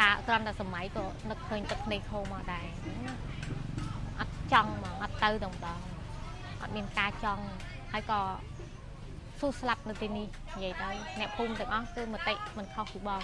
[0.00, 2.66] តាគ្រាន់តែសម័យក៏នឹកឃើញទឹកភ្នែកហូរមកដែរ
[4.20, 5.80] អត់ចង់មកអត់ទៅតែម្ដង
[6.62, 7.44] អត់មានការចង់
[7.92, 8.20] ហើយក៏
[9.40, 10.88] ស៊ូស្លាប់នៅទីនេះនិយាយទៅ
[11.20, 13.22] អ្នកភូមិទាំងអស់គឺមតិមិនខុសពីបង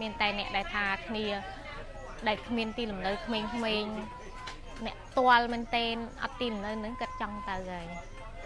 [0.00, 1.26] មានតែអ្នកដែលថាគ្នា
[2.28, 3.48] ដែលគ្មានទីលំនៅក្មេងៗ
[4.86, 7.86] អ្នកទាល់មែនតែនអត់ទីលំនៅនឹងគាត់ចង់ទៅហើយ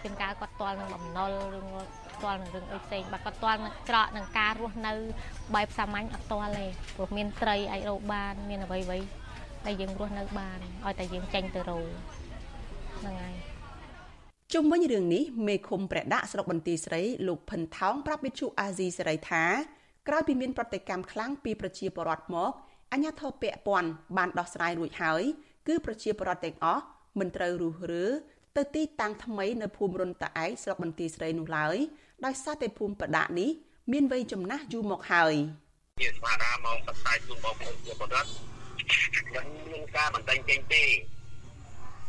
[0.01, 1.61] ជាងការគាត់ទាល់នឹងបំណុលឬ
[2.23, 4.93] ទាល់នឹងរឿងអីផ្សេងបើគាត់ទាល់នឹងច្រកនឹងការរស់នៅ
[5.55, 6.65] បែបសាមញ្ញអត់ទាល់ទេ
[6.95, 8.99] ព្រោះមានត្រីអាចរកបាន មានអ្វីអ្វី
[9.65, 11.87] ដែលយើងរស់នៅបានឲ្យតែយើងចេញទៅរក
[12.99, 13.48] ហ្នឹងហើយ
[14.53, 19.43] ជុំវិញរឿងនេះមេឃុំព្រះដាក់ស្រុកបន្ទាយស្រីលោកផិនថោងប្រាប់វិទ្យុអាស៊ីសេរីថា
[20.07, 22.51] ក្រោយពីមានប្រតិកម្មខ្លាំងពីប្រជាពលរដ្ឋមក
[22.93, 25.21] អញ្ញាធិបពពាន់បានដោះស្រាយរួចហើយ
[25.67, 26.83] គឺប្រជាពលរដ្ឋទាំងអស់
[27.19, 28.05] មិនត្រូវរុះរើ
[28.57, 31.75] ទៅទីតាំងថ្មីនៅភូមិរុនតាឯកស្រុកបន្ទាយស្រីនោះឡើយ
[32.25, 33.49] ដោយសារតែភូមិបដានេះ
[33.91, 35.33] មានវ័យចំណាស់យូរមកហើយ
[35.99, 38.29] ជាស្មារតីមកបផ្សាយជូនបងប្អូនជាពលរដ្ឋ
[39.33, 40.85] មិនមានការបណ្ដឹងចេញទេ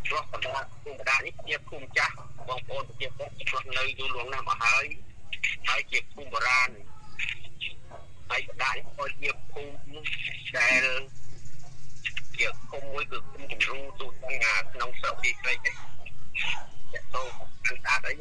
[0.06, 2.14] ព្រោះបដាភូមិបដានេះជាភូមិចាស់
[2.48, 4.84] បងប្អូនប្រជាពលរដ្ឋឆ្លោះនៅយូរលងណាស់មកហើយ
[5.68, 6.70] ហើយជាភូមិបុរាណ
[8.30, 10.00] ហើយបដានេះក៏ជាភូមិ
[10.58, 10.84] ដែល
[12.38, 15.74] ជាភូមិមួយគឺភូមិគំរូទូទាំងក្នុងស្រុកទីស្រីទេត
[16.94, 17.22] ទៅគឺ
[17.78, 18.14] ស្អាតអី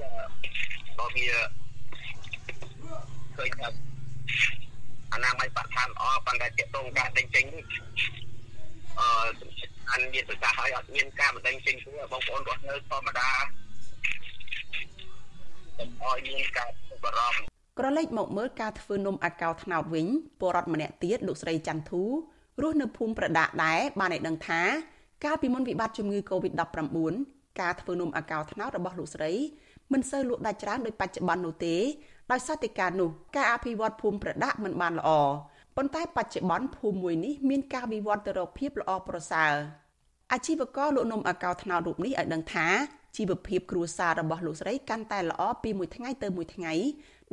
[0.98, 1.28] បើវា
[3.36, 3.70] ឃើញថា
[5.14, 7.46] អនាម័យបរិស្ថានល្អប៉ុន្តែទាក់ទងការដេញចេញ
[9.00, 9.10] អឺ
[9.92, 13.30] អនមានប្រសាសន៍ឲ្យអត់មានការបណ្ដឹងចេញព្រោះបងប្អូនរស់នៅធម្មតា
[15.80, 16.70] ឲ្យមានការ
[17.04, 17.42] បារម្ភ
[17.80, 20.08] ក្រឡេកមកមើលការធ្វើនំអាកោត្នោតវិញ
[20.40, 22.04] ពលរដ្ឋម្នាក់ទៀតលោកស្រីច័ន្ទធូ
[22.62, 24.62] រស់នៅភូមិប្រដាក់ដែរបានឲ្យដឹងថា
[25.26, 29.32] កាលពីមុនវិបត្តិជំងឺ Covid-19 ការធ្វើនំអាកោត្នោតរបស់លោកស្រី
[29.94, 31.76] មិនសូវលក់ដាច់ច្រើនដោយបច្ចុប្បន្ននោះទេ
[32.32, 35.10] ដោយសារតែការនោះការអភិវឌ្ឍភូមិប្រដាក់មិនបានល្អ
[35.82, 39.54] ប៉ុន្តែបច្ចុប្បន្នភូមិមួយនេះមានការវិវត្តទៅរកភាពល្អប្រសើរ
[40.34, 42.68] អាជីវករលក់នំអាកោត្នោតរូបនេះឲ្យដឹងថា
[43.18, 46.74] ជីវភាពគ្រួសាររបស់លោកស្រីកាន់តែល្អពីមួយថ្ងៃទៅមួយថ្ងៃ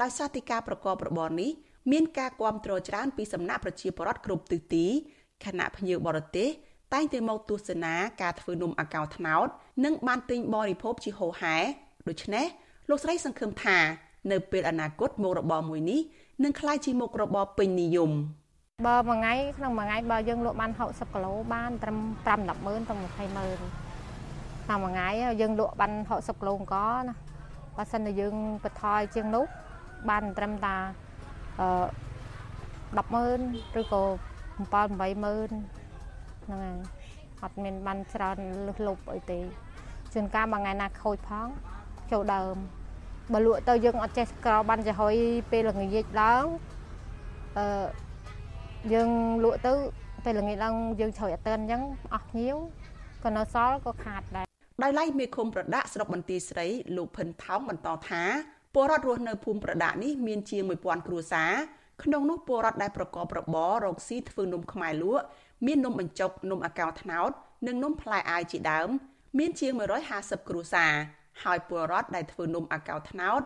[0.03, 1.51] ដោយសារតែការប្រកបរបរនេះ
[1.93, 4.87] មានការគ្រប់គ្រងច្រើនពីសំណាក់ប្រជាពលរដ្ឋគ្រប់ទិសទី
[5.45, 6.49] ខណៈភ្ញៀវបរទេស
[6.95, 9.47] តែងតែមកទស្សនាការធ្វើនំអាកោត្នោត
[9.85, 11.57] និងបានទិញបរិភោគជាហូរហែ
[12.09, 12.47] ដូច្នេះ
[12.89, 13.79] លោកស្រីសង្ឃឹមថា
[14.33, 16.01] នៅពេលអនាគតមុខរបរមួយនេះ
[16.45, 18.11] នឹងក្លាយជាមុខរបរពេញនិយម
[18.87, 23.61] បើមួយថ្ងៃក្នុងមួយថ្ងៃបើយើងលក់បាន60គីឡូបានត្រឹម5 10ម៉ឺនទៅ20ម៉ឺន
[24.69, 25.09] តាមមួយថ្ងៃ
[25.41, 27.15] យើងលក់បាន60គីឡូអង្គណា
[27.77, 28.35] បើសិនតែយើង
[28.65, 29.47] បន្ថយជាងនោះ
[30.11, 30.77] បានត្រឹមតា
[31.61, 31.69] អឺ
[33.05, 33.39] 10ម៉ឺន
[33.81, 34.03] ឬក៏
[34.57, 35.51] 7 8ម៉ឺន
[36.45, 36.79] ហ្នឹងហើយ
[37.43, 39.41] អត់មានបានច្រើនលឹះលប់អីទេ
[40.13, 41.49] ជួនកាលមួយថ្ងៃណាខូចផង
[42.13, 42.57] ចូលដើម
[43.33, 45.15] បើលក់ទៅយើងអត់ចេះក្របានចំហុយ
[45.51, 46.45] ពេលល្ងាចឡើង
[47.59, 47.67] អឺ
[48.93, 49.11] យើង
[49.45, 49.73] លក់ទៅ
[50.25, 51.83] ពេលល្ងាចឡើងយើងជ្រោយអត់តើអញ្ចឹង
[52.15, 52.57] អស់ភ្ញៀវ
[53.25, 54.47] ក៏នៅសល់ក៏ខាតដែរ
[54.83, 56.67] ដោយឡែកមេឃុំប្រដាក់ស្រុកបន្ទាយស្រី
[56.97, 58.23] លោកភិនថោងបន្តថា
[58.75, 61.53] ពពលរដ្ឋរស់នៅភូមិប្រដាក់នេះមានជាង1000គ្រួសារ
[62.03, 65.25] ក្នុងនោះពលរដ្ឋដែលប្រកបរបររកស៊ីធ្វើនំខ្មែរលក់
[65.67, 67.31] មាននំបញ្ចុកនំអាកោត្នោត
[67.67, 68.89] និងនំផ្លែអាយជាដើម
[69.39, 69.73] មានជាង
[70.11, 70.93] 150គ្រួសារ
[71.45, 73.41] ហើយពលរដ្ឋដែលធ្វើនំអាកោត្នោត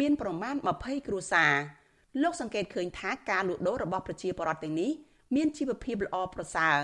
[0.00, 1.54] មានប្រមាណ20គ្រួសារ
[2.22, 4.90] លោកសង្កេតឃើញថាការលក់ដូររបស់ប្រជាពលរដ្ឋទាំងនេះ
[5.36, 6.78] មានជីវភាពល្អប្រសើរ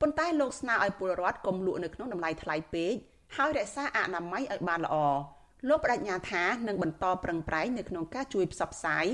[0.00, 2.94] ប៉ុន្តែលោកស្នើឲ្យពលរដ្ឋកុំលក់នៅក្នុងតម្លៃថ្លៃពេក
[3.36, 4.96] ហើយរក្សាអនាម័យឲ្យបានល្អ
[5.68, 9.06] លោកបដិញ្ញាថានឹងបន្តប្រឹងប្រែងនៅក្នុងការជួយផ្សព្វផ្សាយ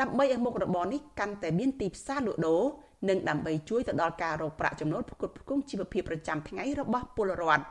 [0.00, 2.62] ដើម្បីឲ្យមុខរបរនេះកាន់តែមានទីផ្សារលក់ដូរ
[3.08, 7.64] និងដើម្បីជួយទៅដល់ការរកប្រាក់ចំណូលផ្គត់ផ្គង់ជីវភាពប្រចាំថ្ងៃរបស់ពលរដ្ឋ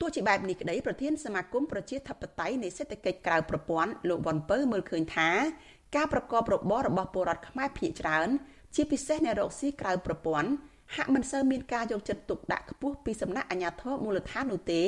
[0.00, 5.30] ទោះជាបែបនេះក្តីប្រធានសមាគមប្រជាធិបតេយ្យនៃសេដ្ឋកិច្ចក្រៅប្រព័ន្ធលោកវ៉ាន់ពៅមើលឃើញថា
[5.96, 8.28] ការប្រកបរបររបស់ពលរដ្ឋខ្មែរភាគច្រើន
[8.74, 10.50] ជាពិសេសអ្នករកស៊ីក្រៅប្រព័ន្ធ
[10.94, 14.82] ហាក់មិនសូវមានការយកចិត្តទុកដាក់ខ្ពស់ពីសំណាក់អាជ្ញាធរមូលដ្ឋាននោះទេ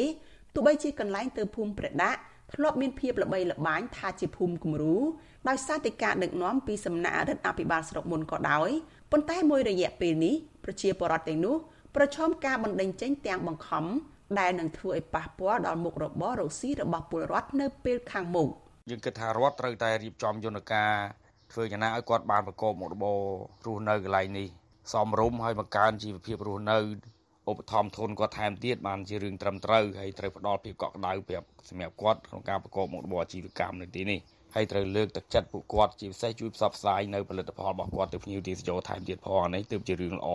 [0.54, 2.20] ទោះបីជាកន្លែងទៅភូមិប្រដាក់
[2.54, 4.96] ធ្លាប់មានភាពល្បីល្បាញថាជាភូមិគំរូ
[5.48, 8.70] ដោយសារតែការដឹកនាំពីសំណាក់រដ្ឋអភិបាលស្រុកមុនក៏ដោយ
[9.10, 10.34] ប៉ុន្តែមួយរយៈពេលនេះ
[10.64, 11.56] ប្រជាពលរដ្ឋទាំងនោះ
[11.96, 13.84] ប្រឈមការបណ្តេញចេញទាំងបង្ខំ
[14.38, 18.48] ដែលនឹងធ្វើឲ្យប៉ះពាល់ដល់មុខរបររកស៊ីរបស់ពលរដ្ឋនៅពេលខាងមុខ
[18.90, 20.92] យើងគិតថារដ្ឋត្រូវតែរៀបចំយន្តការ
[21.52, 23.18] ធ្វើយ៉ាងណាឲ្យគាត់បានប្រកបមុខរបរ
[23.66, 24.48] រស់នៅកន្លែងនេះ
[24.92, 26.78] សមរម្យហើយបង្កើនជីវភាពរស់នៅ
[27.50, 34.18] ឧបត្ថម្ភធនគាត់ថែមទៀតបានជារឿងត្រឹមត្រូវហើយត្រូវផ្ដល់ភាពកក់ក្ដៅប្រាប់សម្រាប់គាត់ក្នុងការប្រកបមុខរបរអាជីវកម្មនៅទីនេះ
[34.54, 40.28] ហើយត្រូវលើកទឹកចិត្តពួកគាត់ជាពិសេសជួយផ្សព្វផ្សាយនៅផលិតផលរបស់គាត់ទៅភ្ញៀវទេសចរថែមទៀតផងនេះទើបជារឿងល្អ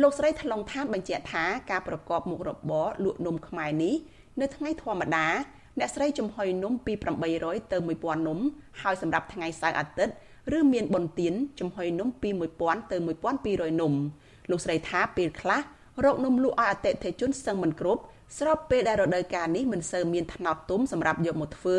[0.00, 3.94] លោកស្រីថ្លុងឋានបញ្ជាក់ថាការប្រកបមុខរបរលក់នំខ្មែរនេះ
[4.40, 5.26] នៅថ្ងៃធម្មតា
[5.78, 6.92] អ្នកស្រីចំហុយនំពី
[7.32, 8.38] 800ទៅ1000នំ
[8.80, 10.14] ហើយសម្រាប់ថ្ងៃសៅរ៍អាទិត្យ
[10.56, 12.28] ឬមានបុណ្យទានចំហុយនំពី
[12.60, 12.96] 1000ទៅ
[13.38, 13.92] 1200នំ
[14.50, 15.60] លោកស្រីថាពេលខ្លះ
[16.04, 18.02] រកនំលក់ឲ្យអតិថិជនសឹងមិនគ្រប់
[18.38, 21.78] ស្របពេលដែលរដូវកាលនេះមិនសូវមានថ្នោតទុំសម្រាប់យកមកធ្វើ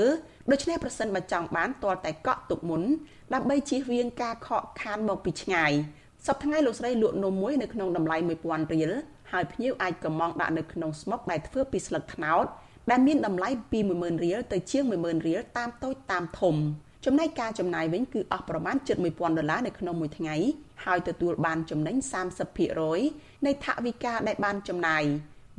[0.51, 2.81] ដូច្នេះប្រសិនបើចង់បានទាល់តែកក់ទុកមុន
[3.33, 5.73] ដើម្បីជៀសវាងការខកខានមកពីឆ្ងាយ
[6.27, 8.91] សប្តាហ៍ថ្ងៃលោកស្រីលក់នំមួយនៅក្នុងតម្លៃ1000រៀល
[9.31, 12.45] ហើយភ្ញៀវអាចកំងដាក់នៅក្នុងស្មុកដែលធ្វើពីស្លឹកត្នោត
[12.91, 16.55] ដែលមានតម្លៃពី10000រៀលទៅជាង10000រៀលតាមតូចតាមធំ
[17.05, 18.75] ចំណែកការចំណាយវិញគឺអស់ប្រមាណ
[19.07, 20.35] 71000ដុល្លារនៅក្នុងមួយថ្ងៃ
[20.85, 21.95] ហើយទទួលបានចំណេញ
[22.71, 25.03] 30%នៃថវិកាដែលបានចំណាយ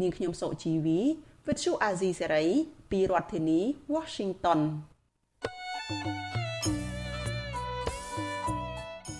[0.01, 1.01] នាងខ្ញុំសុជីវី
[1.47, 2.47] វិទ្យុអាស៊ីសេរី
[2.91, 3.61] ពីរដ្ឋធានី
[3.95, 4.61] Washington